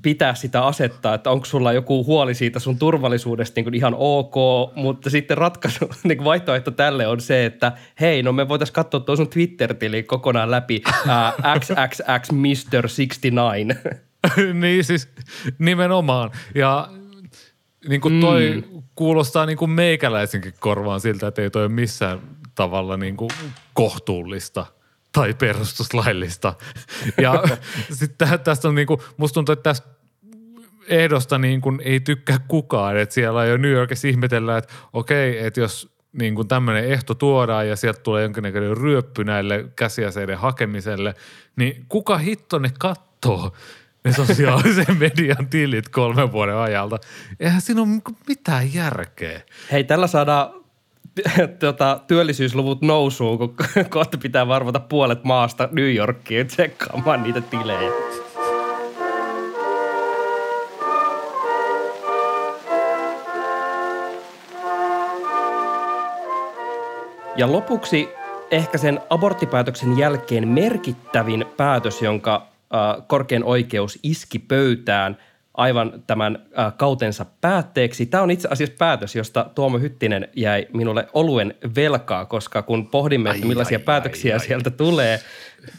[0.05, 4.35] pitää sitä asettaa, että onko sulla joku huoli siitä sun turvallisuudesta niin kuin ihan ok,
[4.75, 8.99] mutta sitten ratkaisu, niin kuin vaihtoehto tälle on se, että hei, no me voitaisiin katsoa
[8.99, 12.81] tuo sun Twitter-tili kokonaan läpi, ää, XXX Mr.
[12.81, 13.75] 69.
[14.53, 15.09] niin siis
[15.59, 16.31] nimenomaan.
[16.55, 16.89] Ja
[17.89, 18.83] niin kuin toi mm.
[18.95, 22.21] kuulostaa niin kuin meikäläisenkin korvaan siltä, että ei toi missään
[22.55, 23.31] tavalla niin kuin
[23.73, 24.65] kohtuullista
[25.11, 26.53] tai perustuslaillista.
[27.21, 27.43] Ja
[27.99, 29.94] sitten tästä on niin kuin, musta tuntuu, että tästä
[30.87, 32.97] ehdosta niin kuin ei tykkää kukaan.
[32.97, 37.67] Että siellä jo New Yorkissa ihmetellään, että okei, että jos niin kuin tämmöinen ehto tuodaan
[37.67, 41.13] ja sieltä tulee jonkinnäköinen ryöppy näille käsiaseiden hakemiselle,
[41.55, 43.53] niin kuka hitto ne kattoo
[44.03, 46.97] ne sosiaalisen median tilit kolmen vuoden ajalta?
[47.39, 49.41] Eihän siinä ole mitään järkeä.
[49.71, 50.49] Hei, tällä saadaan
[51.59, 53.55] tota, työllisyysluvut nousuun, kun
[53.89, 57.91] kohta pitää varvata puolet maasta New Yorkiin tsekkaamaan niitä tilejä.
[67.37, 68.09] Ja lopuksi
[68.51, 75.17] ehkä sen aborttipäätöksen jälkeen merkittävin päätös, jonka äh, korkein oikeus iski pöytään
[75.53, 78.05] aivan tämän äh, kautensa päätteeksi.
[78.05, 83.29] Tämä on itse asiassa päätös, josta Tuomo Hyttinen jäi minulle oluen velkaa, koska kun pohdimme,
[83.29, 84.77] ai, että millaisia ai, päätöksiä ai, sieltä ai.
[84.77, 85.19] tulee,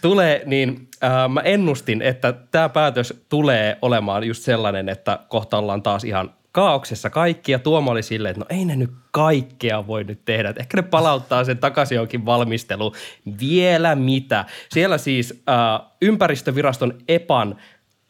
[0.03, 5.83] tulee, niin äh, mä ennustin, että tämä päätös tulee olemaan just sellainen, että kohta ollaan
[5.83, 10.05] taas ihan kaauksessa kaikki ja Tuomo oli silleen, että no ei ne nyt kaikkea voi
[10.05, 10.49] nyt tehdä.
[10.49, 12.93] Että ehkä ne palauttaa sen takaisin jonkin valmistelu.
[13.41, 14.45] Vielä mitä?
[14.73, 17.57] Siellä siis äh, ympäristöviraston EPAN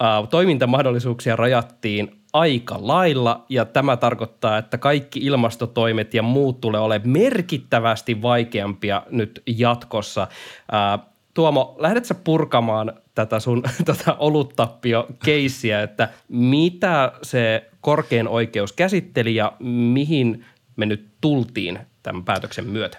[0.03, 7.09] äh, toimintamahdollisuuksia rajattiin aika lailla ja tämä tarkoittaa, että kaikki ilmastotoimet ja muut tulee olemaan
[7.09, 10.23] merkittävästi vaikeampia nyt jatkossa.
[10.23, 19.53] Äh, Tuomo, lähdetkö purkamaan tätä sun tota oluttappio-keissiä, että mitä se korkein oikeus käsitteli ja
[19.61, 20.45] mihin
[20.77, 22.99] me nyt tultiin tämän päätöksen myötä?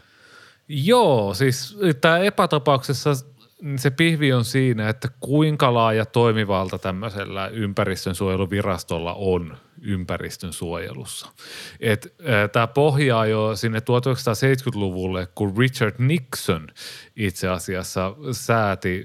[0.68, 3.10] Joo, siis tämä epätapauksessa
[3.76, 11.32] se pihvi on siinä, että kuinka laaja toimivalta tämmöisellä ympäristönsuojeluvirastolla on ympäristön suojelussa.
[12.52, 16.68] Tämä pohjaa jo sinne 1970-luvulle, kun Richard Nixon
[17.16, 19.04] itse asiassa sääti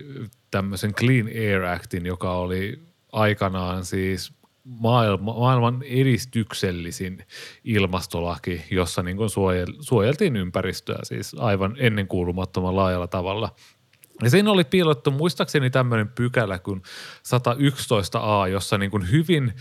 [0.51, 2.83] tämmöisen Clean Air Actin, joka oli
[3.13, 4.33] aikanaan siis
[4.65, 7.27] maailma, maailman edistyksellisin
[7.65, 13.55] ilmastolaki, jossa niin suojel, suojeltiin ympäristöä siis aivan ennenkuulumattoman laajalla tavalla.
[14.23, 16.83] Ja siinä oli piilottu muistaakseni tämmöinen pykälä kuin
[17.29, 19.53] 111a, jossa niin kuin hyvin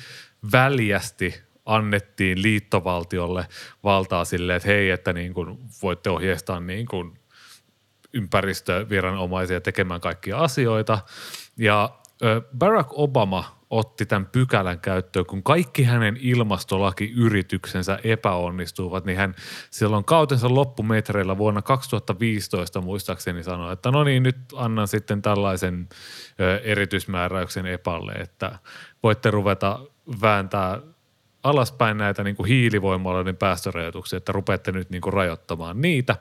[0.51, 3.47] väljästi annettiin liittovaltiolle
[3.84, 7.19] valtaa silleen, että hei, että niin kuin voitte ohjeistaa niin kuin
[8.13, 10.99] ympäristöviranomaisia tekemään kaikkia asioita.
[11.58, 11.89] Ja
[12.58, 19.36] Barack Obama otti tämän pykälän käyttöön, kun kaikki hänen ilmastolakiyrityksensä epäonnistuvat, niin hän
[19.69, 25.89] silloin kautensa loppumetreillä vuonna 2015 muistaakseni sanoi, että no niin, nyt annan sitten tällaisen
[26.63, 28.60] erityismääräyksen epälle, että
[29.04, 29.80] voitte ruveta
[30.22, 30.82] vääntää
[31.44, 36.16] alaspäin näitä niin kuin hiilivoimaloiden päästörajoituksia, että rupeatte nyt niin kuin rajoittamaan niitä.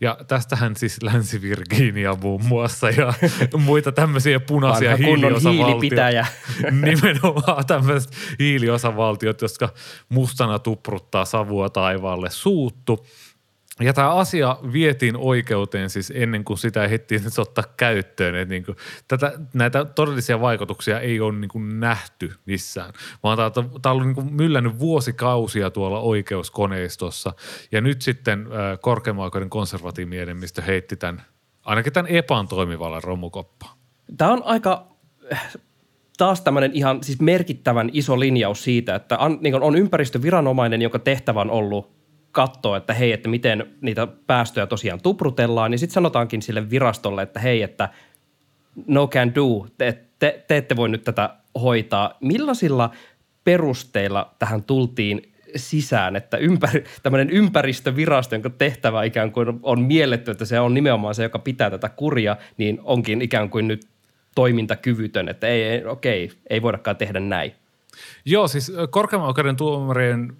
[0.00, 3.14] Ja tästähän siis Länsi-Virginia muun muassa ja
[3.58, 6.26] muita tämmöisiä punaisia hiiliosavaltioita.
[6.70, 9.68] Nimenomaan tämmöiset hiiliosavaltiot, jotka
[10.08, 13.06] mustana tupruttaa savua taivaalle suuttu.
[13.80, 18.34] Ja tämä asia vietiin oikeuteen siis ennen kuin sitä ehdittiin ottaa käyttöön.
[18.34, 18.76] Että niin kuin,
[19.08, 24.06] tätä, näitä todellisia vaikutuksia ei ole niin kuin nähty missään, vaan tämä, tämä on ollut
[24.06, 27.32] niin kuin myllännyt vuosikausia tuolla oikeuskoneistossa.
[27.72, 31.22] Ja nyt sitten äh, korkeimman oikeuden konservatiivinen enemmistö heitti tämän,
[31.64, 33.78] ainakin tämän EPAn toimivalle romukoppaan.
[34.16, 34.86] Tämä on aika
[36.18, 41.40] taas tämmöinen ihan siis merkittävän iso linjaus siitä, että on, niin on ympäristöviranomainen, jonka tehtävä
[41.40, 41.99] on ollut
[42.32, 47.40] katsoa, että hei, että miten niitä päästöjä tosiaan tuprutellaan, niin sitten sanotaankin sille virastolle, että
[47.40, 47.88] hei, että
[48.86, 51.30] no can do, te, te, te ette voi nyt tätä
[51.62, 52.16] hoitaa.
[52.20, 52.90] Millaisilla
[53.44, 60.44] perusteilla tähän tultiin sisään, että ympäri, tämmöinen ympäristövirasto, jonka tehtävä ikään kuin on mielletty, että
[60.44, 63.86] se on nimenomaan se, joka pitää tätä kuria, niin onkin ikään kuin nyt
[64.34, 67.52] toimintakyvytön, että ei, ei okei, ei voidakaan tehdä näin.
[68.24, 70.32] Joo, siis korkeamman oikeuden tuomarien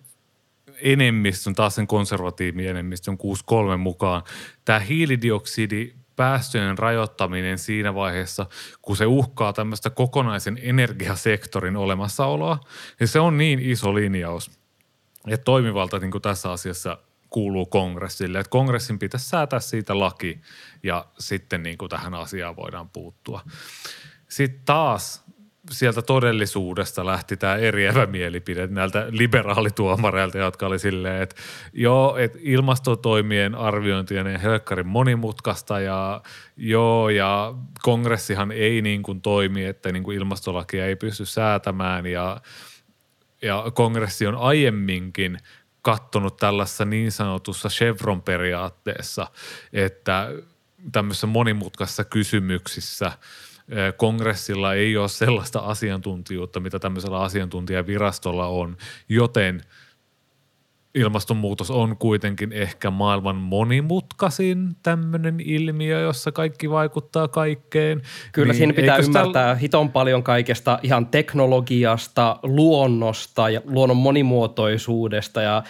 [0.82, 3.18] enemmistön, taas sen konservatiivin enemmistön
[3.74, 4.22] 6-3 mukaan,
[4.64, 8.46] tämä hiilidioksidi päästöjen rajoittaminen siinä vaiheessa,
[8.82, 12.60] kun se uhkaa tämmöistä kokonaisen energiasektorin olemassaoloa,
[13.00, 14.50] ja se on niin iso linjaus,
[15.28, 16.98] että toimivalta niin kuin tässä asiassa
[17.30, 18.40] kuuluu kongressille.
[18.40, 20.40] Että kongressin pitäisi säätää siitä laki
[20.82, 23.40] ja sitten niin kuin tähän asiaan voidaan puuttua.
[24.28, 25.24] Sitten taas
[25.72, 31.36] sieltä todellisuudesta lähti tämä eriävä mielipide näiltä liberaalituomareilta, jotka oli silleen, että
[31.72, 36.22] joo, että ilmastotoimien arviointi on helkkarin monimutkaista ja
[36.56, 42.40] joo, ja kongressihan ei niin kuin toimi, että niin kuin ilmastolakia ei pysty säätämään ja,
[43.42, 45.38] ja kongressi on aiemminkin
[45.82, 49.26] kattonut tällaisessa niin sanotussa Chevron-periaatteessa,
[49.72, 50.28] että
[50.92, 53.12] tämmöisissä monimutkaisissa kysymyksissä–
[53.96, 58.76] kongressilla ei ole sellaista asiantuntijuutta, mitä tämmöisellä asiantuntijavirastolla on,
[59.08, 59.60] joten
[60.94, 68.02] ilmastonmuutos on kuitenkin ehkä maailman monimutkaisin tämmöinen ilmiö, jossa kaikki vaikuttaa kaikkeen.
[68.32, 69.60] Kyllä niin siinä pitää ymmärtää täl...
[69.60, 75.62] hiton paljon kaikesta ihan teknologiasta, luonnosta ja luonnon monimuotoisuudesta ja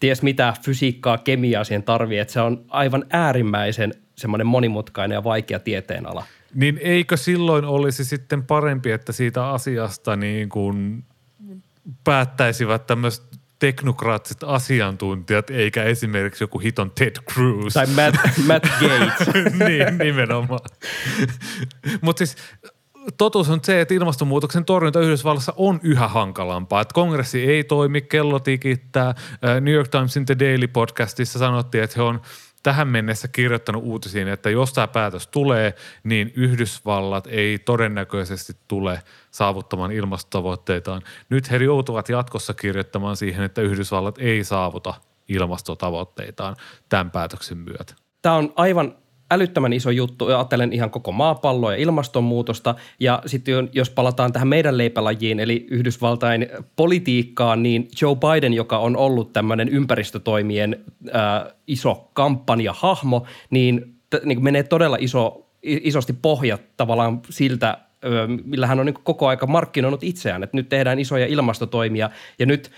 [0.00, 5.58] ties mitä fysiikkaa, kemiaa siihen tarvii, että se on aivan äärimmäisen semmoinen monimutkainen ja vaikea
[5.58, 6.24] tieteenala.
[6.54, 11.04] Niin eikö silloin olisi sitten parempi, että siitä asiasta niin kuin
[12.04, 17.72] päättäisivät tämmöiset teknokraattiset asiantuntijat, eikä esimerkiksi joku hiton Ted Cruz.
[17.72, 18.16] Tai Matt,
[18.48, 19.34] Matt Gates.
[19.58, 20.60] niin, nimenomaan.
[22.00, 22.36] Mutta siis
[23.18, 26.80] totuus on se, että ilmastonmuutoksen torjunta Yhdysvallassa on yhä hankalampaa.
[26.80, 29.14] Että kongressi ei toimi, kello tikittää.
[29.60, 32.20] New York Timesin The Daily podcastissa sanottiin, että he on–
[32.62, 39.92] tähän mennessä kirjoittanut uutisiin, että jos tämä päätös tulee, niin Yhdysvallat ei todennäköisesti tule saavuttamaan
[39.92, 41.02] ilmastotavoitteitaan.
[41.28, 44.94] Nyt he joutuvat jatkossa kirjoittamaan siihen, että Yhdysvallat ei saavuta
[45.28, 46.56] ilmastotavoitteitaan
[46.88, 47.94] tämän päätöksen myötä.
[48.22, 48.96] Tämä on aivan
[49.30, 50.26] älyttömän iso juttu.
[50.26, 52.74] Ajattelen ihan koko maapalloa ja ilmastonmuutosta.
[53.00, 58.96] Ja sitten jos palataan tähän meidän leipälajiin, eli Yhdysvaltain politiikkaan, niin Joe Biden, joka on
[58.96, 67.20] ollut tämmöinen ympäristötoimien ää, iso kampanjahahmo, niin, t- niin menee todella iso, isosti pohjat tavallaan
[67.30, 67.78] siltä,
[68.44, 72.70] millä hän on niin koko aika markkinoinut itseään, että nyt tehdään isoja ilmastotoimia ja nyt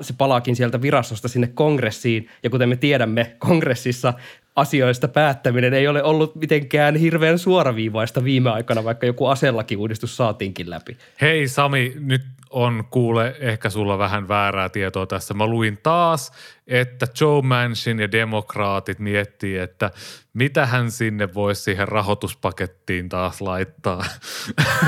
[0.00, 2.28] se palaakin sieltä virastosta sinne kongressiin.
[2.42, 4.14] Ja kuten me tiedämme, kongressissa
[4.56, 10.96] asioista päättäminen ei ole ollut mitenkään hirveän suoraviivaista viime aikana, vaikka joku aselakiuudistus saatiinkin läpi.
[11.20, 15.34] Hei Sami, nyt on kuule ehkä sulla vähän väärää tietoa tässä.
[15.34, 16.32] Mä luin taas,
[16.66, 19.90] että Joe Manchin ja demokraatit miettii, että
[20.34, 24.04] mitä hän sinne voisi siihen rahoituspakettiin taas laittaa.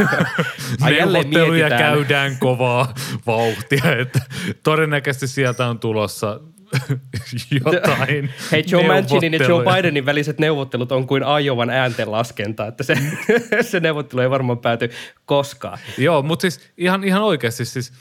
[0.90, 2.94] Neuvotteluja käydään kovaa
[3.26, 4.20] vauhtia, että
[4.62, 6.40] todennäköisesti sieltä on tulossa
[7.64, 12.84] jotain Hei, Joe Manchinin ja Joe Bidenin väliset neuvottelut on kuin Iowan äänten laskenta, että
[12.84, 12.94] se,
[13.70, 14.90] se neuvottelu ei varmaan pääty
[15.24, 15.78] koskaan.
[15.98, 17.92] Joo, mutta siis ihan, ihan oikeasti siis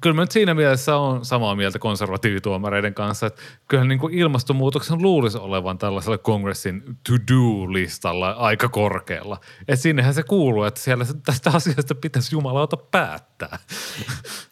[0.00, 5.02] kyllä mä nyt siinä mielessä on samaa mieltä konservatiivituomareiden kanssa, että kyllä niin kuin ilmastonmuutoksen
[5.02, 9.40] luulisi olevan tällaisella kongressin to-do-listalla aika korkealla.
[9.60, 13.58] Että sinnehän se kuuluu, että siellä tästä asiasta pitäisi jumalauta päättää.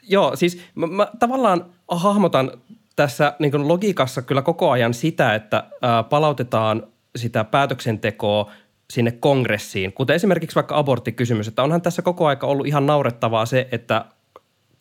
[0.03, 2.53] Joo, siis mä, mä tavallaan hahmotan
[2.99, 8.51] tässä niin kuin logiikassa kyllä koko ajan sitä, että ää, palautetaan sitä päätöksentekoa
[8.91, 13.69] sinne kongressiin, kuten esimerkiksi vaikka aborttikysymys, että onhan tässä koko aika ollut ihan naurettavaa se,
[13.73, 14.05] että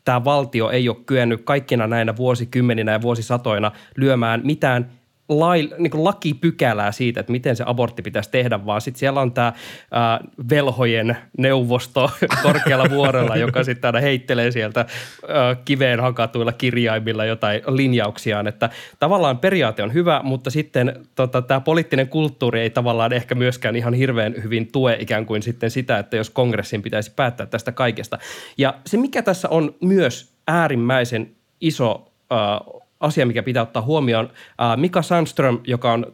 [0.05, 4.91] tämä valtio ei ole kyennyt kaikkina näinä vuosikymmeninä ja vuosisatoina lyömään mitään
[5.29, 9.31] lai, niin kuin lakipykälää siitä, että miten se abortti pitäisi tehdä, vaan sitten siellä on
[9.31, 9.53] tämä
[9.91, 12.11] ää, velhojen neuvosto
[12.43, 14.79] korkealla vuorella, joka sitten aina heittelee sieltä
[15.27, 21.59] ää, kiveen hakatuilla kirjaimilla jotain linjauksiaan, että tavallaan periaate on hyvä, mutta sitten tota, tämä
[21.59, 26.17] poliittinen kulttuuri ei tavallaan ehkä myöskään ihan hirveän hyvin tue ikään kuin sitten sitä, että
[26.17, 28.17] jos kongressin pitäisi päättää tästä kaikesta.
[28.57, 34.29] Ja se, mikä tässä on myös äärimmäisen iso äh, asia, mikä pitää ottaa huomioon.
[34.75, 36.13] Mika Sandström, joka on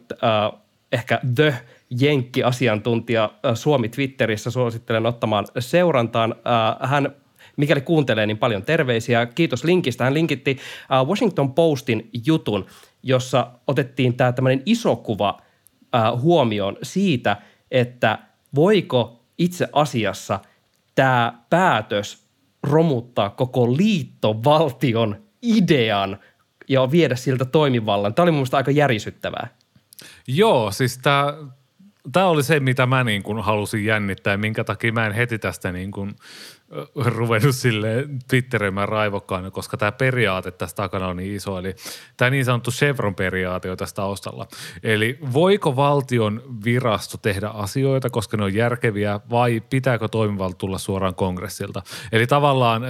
[0.92, 1.54] ehkä the
[2.00, 6.34] Jenkki-asiantuntija Suomi Twitterissä, suosittelen ottamaan seurantaan.
[6.80, 7.16] Hän
[7.56, 9.26] mikäli kuuntelee, niin paljon terveisiä.
[9.26, 10.04] Kiitos linkistä.
[10.04, 10.58] Hän linkitti
[11.06, 12.66] Washington Postin jutun,
[13.02, 15.40] jossa otettiin tämä tämmöinen iso kuva
[16.20, 17.36] huomioon siitä,
[17.70, 18.18] että
[18.54, 20.40] voiko itse asiassa
[20.94, 22.24] tämä päätös
[22.62, 26.18] romuttaa koko liittovaltion idean–
[26.68, 28.14] ja viedä siltä toimivallan.
[28.14, 29.48] Tämä oli mun aika järisyttävää.
[30.26, 31.34] Joo, siis tämä
[32.12, 35.72] tämä oli se, mitä mä niin kuin halusin jännittää minkä takia mä en heti tästä
[35.72, 36.14] niin kuin
[36.94, 41.58] ruvennut sille twitterimään raivokkaana, koska tämä periaate tässä takana on niin iso.
[41.58, 41.74] Eli
[42.16, 44.46] tämä niin sanottu Chevron-periaate on tässä taustalla.
[44.82, 51.14] Eli voiko valtion virasto tehdä asioita, koska ne on järkeviä, vai pitääkö toimivalta tulla suoraan
[51.14, 51.82] kongressilta?
[52.12, 52.82] Eli tavallaan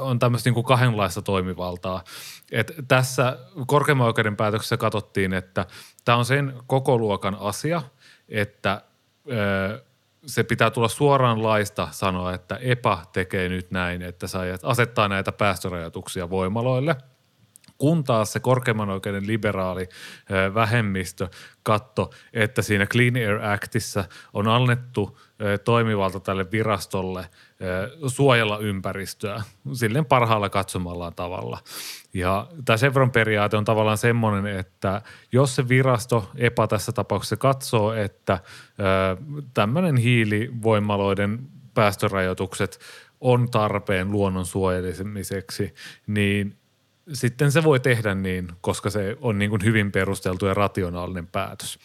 [0.00, 2.04] on tämmöistä niin kuin kahdenlaista toimivaltaa.
[2.52, 5.66] Et tässä korkeimman oikeuden päätöksessä katsottiin, että
[6.04, 7.82] tämä on sen koko luokan asia,
[8.28, 8.82] että
[10.26, 15.32] se pitää tulla suoraan laista sanoa, että EPA tekee nyt näin, että saa asettaa näitä
[15.32, 16.96] päästörajoituksia voimaloille–
[17.78, 19.88] kun taas se korkeimman oikeuden liberaali
[20.54, 21.28] vähemmistö
[21.62, 25.18] katto, että siinä Clean Air Actissa on annettu
[25.64, 27.26] toimivalta tälle virastolle
[28.06, 31.58] suojella ympäristöä silleen parhaalla katsomallaan tavalla.
[32.14, 37.92] Ja tämä Chevron periaate on tavallaan semmoinen, että jos se virasto, EPA tässä tapauksessa katsoo,
[37.92, 38.40] että
[39.54, 41.38] tämmöinen hiilivoimaloiden
[41.74, 42.78] päästörajoitukset
[43.20, 45.74] on tarpeen luonnon suojelemiseksi,
[46.06, 46.58] niin
[47.12, 51.78] sitten se voi tehdä niin, koska se on niin kuin hyvin perusteltu ja rationaalinen päätös.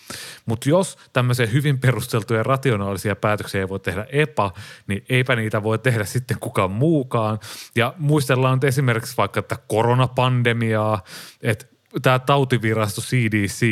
[0.46, 4.54] Mutta jos tämmöisiä hyvin perusteltuja ja rationaalisia päätöksiä ei voi tehdä EPA,
[4.88, 7.40] niin eipä niitä voi tehdä sitten kukaan muukaan.
[7.76, 11.04] Ja muistellaan nyt esimerkiksi vaikka tätä koronapandemiaa,
[11.42, 11.71] että
[12.02, 13.66] tämä tautivirasto CDC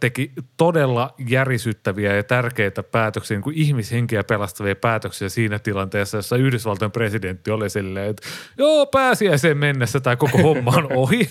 [0.00, 6.92] teki todella järisyttäviä ja tärkeitä päätöksiä, niin kuin ihmishenkiä pelastavia päätöksiä siinä tilanteessa, jossa Yhdysvaltojen
[6.92, 8.28] presidentti oli silleen, että
[8.58, 11.30] joo, pääsiäiseen mennessä tämä koko homma on ohi.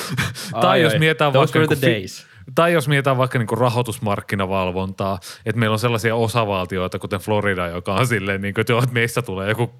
[0.60, 1.58] tai jos mietitään vaikka...
[1.58, 6.98] Those were the days tai jos mietitään vaikka niin rahoitusmarkkinavalvontaa, että meillä on sellaisia osavaltioita,
[6.98, 9.70] kuten Florida, joka on silleen, niin kuin, että, joo, että meistä tulee joku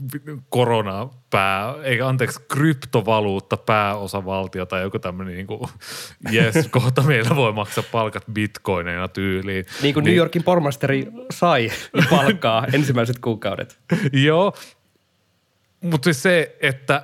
[0.48, 5.60] koronapää, ei anteeksi, kryptovaluutta pääosavaltio tai joku tämmöinen, niin kuin,
[6.32, 9.66] yes, kohta meillä voi maksaa palkat bitcoineina tyyliin.
[9.82, 11.70] Niin kuin New niin- Yorkin pormasteri sai
[12.10, 13.78] palkkaa ensimmäiset kuukaudet.
[14.12, 14.52] joo,
[15.80, 17.02] mutta siis se, että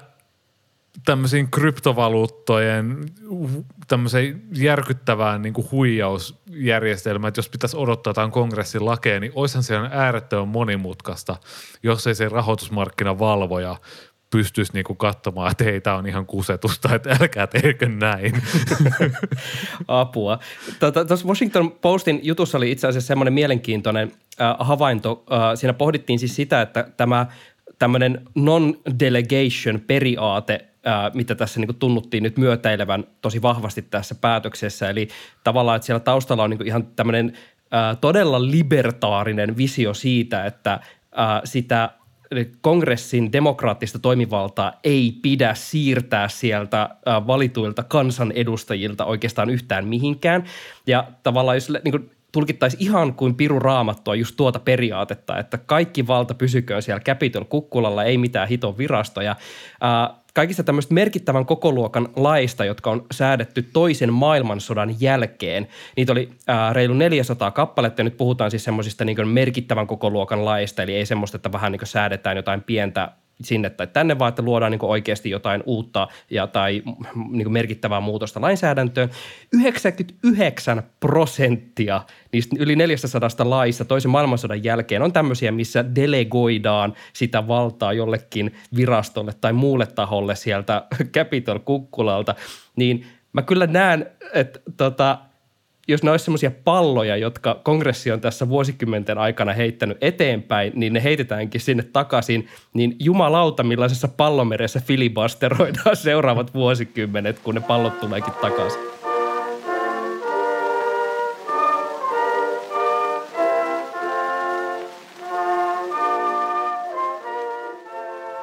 [1.04, 3.06] tämmöisiin kryptovaluuttojen
[3.88, 10.48] tämmöiseen järkyttävään niin huijausjärjestelmään, että jos pitäisi odottaa jotain kongressin lakeja, niin olisihan se äärettömän
[10.48, 11.36] monimutkaista,
[11.82, 13.76] jos ei se rahoitusmarkkinavalvoja
[14.30, 18.42] pystyisi niinku katsomaan, että hei, tämä on ihan kusetusta, että älkää teekö näin.
[19.88, 20.38] Apua.
[20.80, 25.24] Tuossa tota, Washington Postin jutussa oli itse asiassa semmoinen mielenkiintoinen äh, havainto.
[25.32, 27.26] Äh, siinä pohdittiin siis sitä, että tämä
[27.78, 30.68] tämmöinen non-delegation periaate
[31.14, 34.90] mitä tässä niin tunnuttiin nyt myötäilevän tosi vahvasti tässä päätöksessä.
[34.90, 35.08] Eli
[35.44, 37.32] tavallaan, että siellä taustalla on niin ihan tämmöinen
[38.00, 40.80] todella libertaarinen visio siitä, että
[41.44, 41.90] sitä
[42.60, 50.44] kongressin demokraattista toimivaltaa ei pidä siirtää sieltä valituilta kansanedustajilta oikeastaan yhtään mihinkään.
[50.86, 56.06] Ja tavallaan jos niin kuin tulkittaisiin ihan kuin piru raamattua just tuota periaatetta, että kaikki
[56.06, 59.36] valta pysyköön siellä Capitol kukkulalla, ei mitään hiton virastoja
[60.38, 65.68] kaikista tämmöistä merkittävän kokoluokan laista, jotka on säädetty toisen maailmansodan jälkeen.
[65.96, 70.82] Niitä oli ää, reilu 400 kappaletta ja nyt puhutaan siis semmoisista niin merkittävän kokoluokan laista,
[70.82, 73.12] eli ei semmoista, että vähän niin säädetään jotain pientä
[73.42, 76.82] sinne tai tänne, vaan että luodaan niin oikeasti jotain uutta ja, tai
[77.30, 79.10] niin merkittävää muutosta lainsäädäntöön.
[79.52, 87.92] 99 prosenttia niistä yli 400 laista toisen maailmansodan jälkeen on tämmöisiä, missä delegoidaan sitä valtaa
[87.92, 90.84] jollekin virastolle tai muulle taholle sieltä
[91.16, 92.34] Capitol kukkulalta,
[92.76, 95.18] niin mä kyllä näen, että tota,
[95.88, 101.02] jos ne olisi semmoisia palloja, jotka kongressi on tässä vuosikymmenten aikana heittänyt eteenpäin, niin ne
[101.02, 108.80] heitetäänkin sinne takaisin, niin jumalauta millaisessa pallomeressä filibusteroidaan seuraavat vuosikymmenet, kun ne pallot tuleekin takaisin.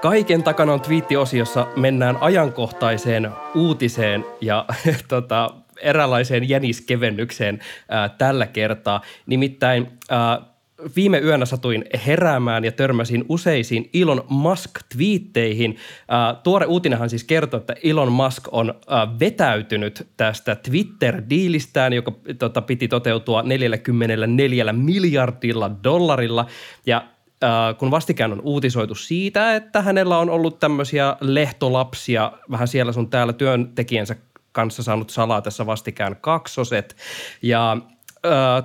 [0.02, 4.66] Kaiken takana on twiittiosiossa mennään ajankohtaiseen uutiseen ja
[5.08, 5.52] tota,
[5.82, 7.60] eräänlaiseen jäniskevennykseen
[7.90, 9.02] ää, tällä kertaa.
[9.26, 10.42] Nimittäin ää,
[10.96, 15.78] viime yönä satuin heräämään ja törmäsin useisiin Elon Musk-twiitteihin.
[16.08, 22.62] Ää, tuore uutinenhan siis kertoo, että Elon Musk on ää, vetäytynyt tästä Twitter-diilistään, joka tota,
[22.62, 26.46] piti toteutua 44 miljardilla dollarilla.
[26.86, 27.06] Ja
[27.78, 33.34] kun vastikään on uutisoitu siitä, että hänellä on ollut tämmöisiä lehtolapsia vähän siellä sun täällä
[33.34, 34.16] työntekijänsä
[34.56, 36.96] kanssa saanut salaa tässä vastikään kaksoset.
[37.42, 37.78] Ja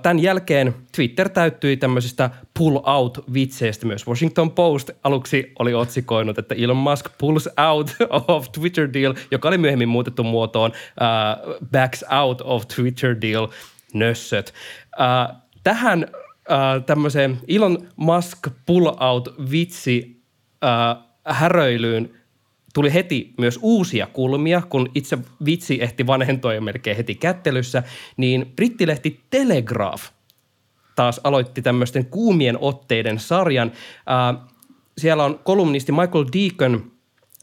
[0.02, 4.06] tämän jälkeen Twitter täyttyi tämmöisistä pull-out-vitseistä myös.
[4.06, 7.96] Washington Post aluksi oli otsikoinut, että Elon Musk pulls out
[8.28, 13.48] of Twitter deal, joka oli myöhemmin muutettu muotoon uh, backs out of Twitter deal,
[13.94, 14.54] nössöt.
[14.98, 16.06] Uh, tähän
[16.50, 20.22] äh, tämmöiseen Elon Musk pull-out-vitsi
[20.64, 22.19] äh, häröilyyn
[22.74, 27.82] tuli heti myös uusia kulmia, kun itse vitsi ehti vanhentua jo melkein heti kättelyssä,
[28.16, 30.04] niin brittilehti Telegraph
[30.96, 33.72] taas aloitti tämmöisten kuumien otteiden sarjan.
[34.10, 34.42] Äh,
[34.98, 36.92] siellä on kolumnisti Michael Deacon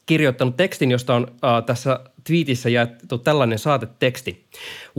[0.06, 4.46] kirjoittanut tekstin, josta on äh, tässä tweetissä jaettu tällainen saateteksti.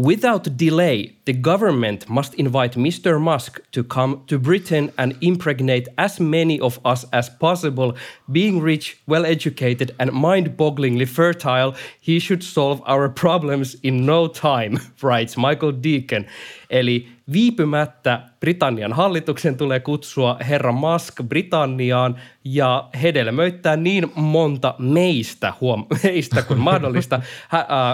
[0.06, 3.20] Without delay, the government must invite Mr.
[3.20, 7.92] Musk to come to Britain and impregnate as many of us as possible.
[8.32, 14.26] Being rich, well educated, and mind bogglingly fertile, he should solve our problems in no
[14.26, 16.24] time, writes Michael Deacon.
[16.70, 25.86] Eli viipymättä Britannian hallituksen tulee kutsua herra Musk Britanniaan ja hedelmöittää niin monta meistä, huom,
[26.04, 27.20] meistä kuin mahdollista.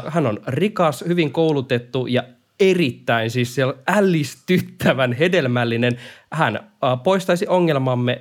[0.09, 2.23] Hän on rikas, hyvin koulutettu ja
[2.61, 5.93] erittäin siis siellä ällistyttävän hedelmällinen.
[6.33, 6.73] Hän
[7.05, 8.21] poistaisi ongelmamme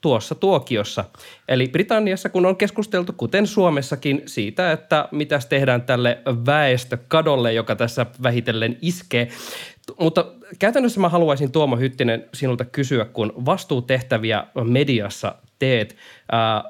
[0.00, 1.04] tuossa tuokiossa.
[1.48, 8.06] Eli Britanniassa, kun on keskusteltu, kuten Suomessakin, siitä, että mitä tehdään tälle väestökadolle, joka tässä
[8.22, 9.28] vähitellen iskee.
[10.00, 10.26] Mutta
[10.58, 15.96] käytännössä mä haluaisin Tuomo Hyttinen sinulta kysyä, kun vastuutehtäviä mediassa teet,
[16.32, 16.64] ää,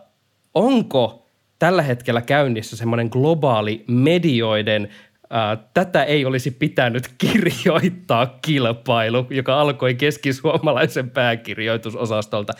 [0.55, 1.27] onko
[1.59, 4.89] tällä hetkellä käynnissä semmoinen globaali medioiden
[5.75, 12.53] tätä ei olisi pitänyt kirjoittaa kilpailu, joka alkoi keskisuomalaisen pääkirjoitusosastolta,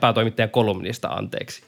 [0.00, 1.62] päätoimittajan kolumnista anteeksi.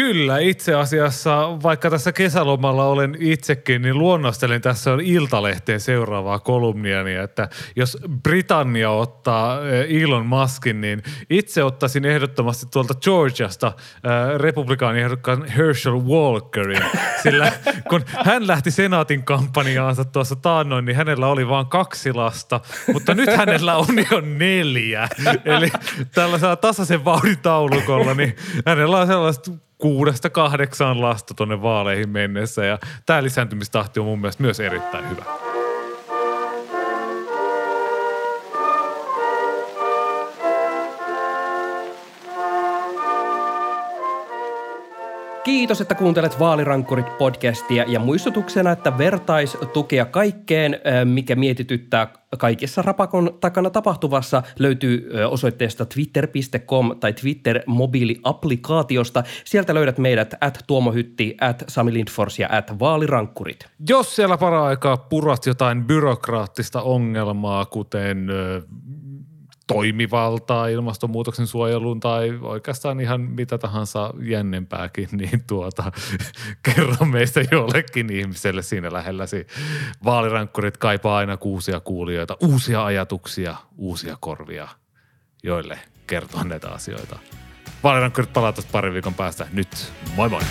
[0.00, 7.14] Kyllä, itse asiassa, vaikka tässä kesälomalla olen itsekin, niin luonnostelin tässä on Iltalehteen seuraavaa kolumniani,
[7.14, 13.72] että jos Britannia ottaa eh, Elon Muskin, niin itse ottaisin ehdottomasti tuolta Georgiasta äh,
[14.36, 16.82] republikaaniehdokkaan Herschel Walkerin,
[17.22, 17.52] sillä
[17.88, 22.60] kun hän lähti senaatin kampanjaansa tuossa taannoin, niin hänellä oli vain kaksi lasta,
[22.92, 25.08] mutta nyt hänellä on jo neljä.
[25.44, 25.70] Eli
[26.14, 28.36] tällaisella tasaisen vauhdin taulukolla, niin
[28.66, 34.42] hänellä on sellaista kuudesta kahdeksaan lasta tuonne vaaleihin mennessä ja tämä lisääntymistahti on mun mielestä
[34.42, 35.49] myös erittäin hyvä.
[45.50, 53.70] Kiitos, että kuuntelet Vaalirankkurit podcastia ja muistutuksena, että vertaistukea kaikkeen, mikä mietityttää kaikessa rapakon takana
[53.70, 59.22] tapahtuvassa, löytyy osoitteesta twitter.com tai Twitter-mobiiliaplikaatiosta.
[59.44, 63.66] Sieltä löydät meidät at Tuomo Hytti, at Sami Lindfors ja at Vaalirankkurit.
[63.88, 68.26] Jos siellä para-aikaa purat jotain byrokraattista ongelmaa, kuten
[69.74, 75.92] toimivaltaa ilmastonmuutoksen suojeluun tai oikeastaan ihan mitä tahansa jännempääkin, niin tuota,
[76.62, 79.46] kerro meistä jollekin ihmiselle siinä lähelläsi.
[80.04, 84.68] Vaalirankkurit kaipaa aina uusia kuulijoita, uusia ajatuksia, uusia korvia,
[85.42, 87.18] joille kertoa näitä asioita.
[87.82, 89.46] Vaalirankkurit palaa pari viikon päästä.
[89.52, 90.42] Nyt moi moi!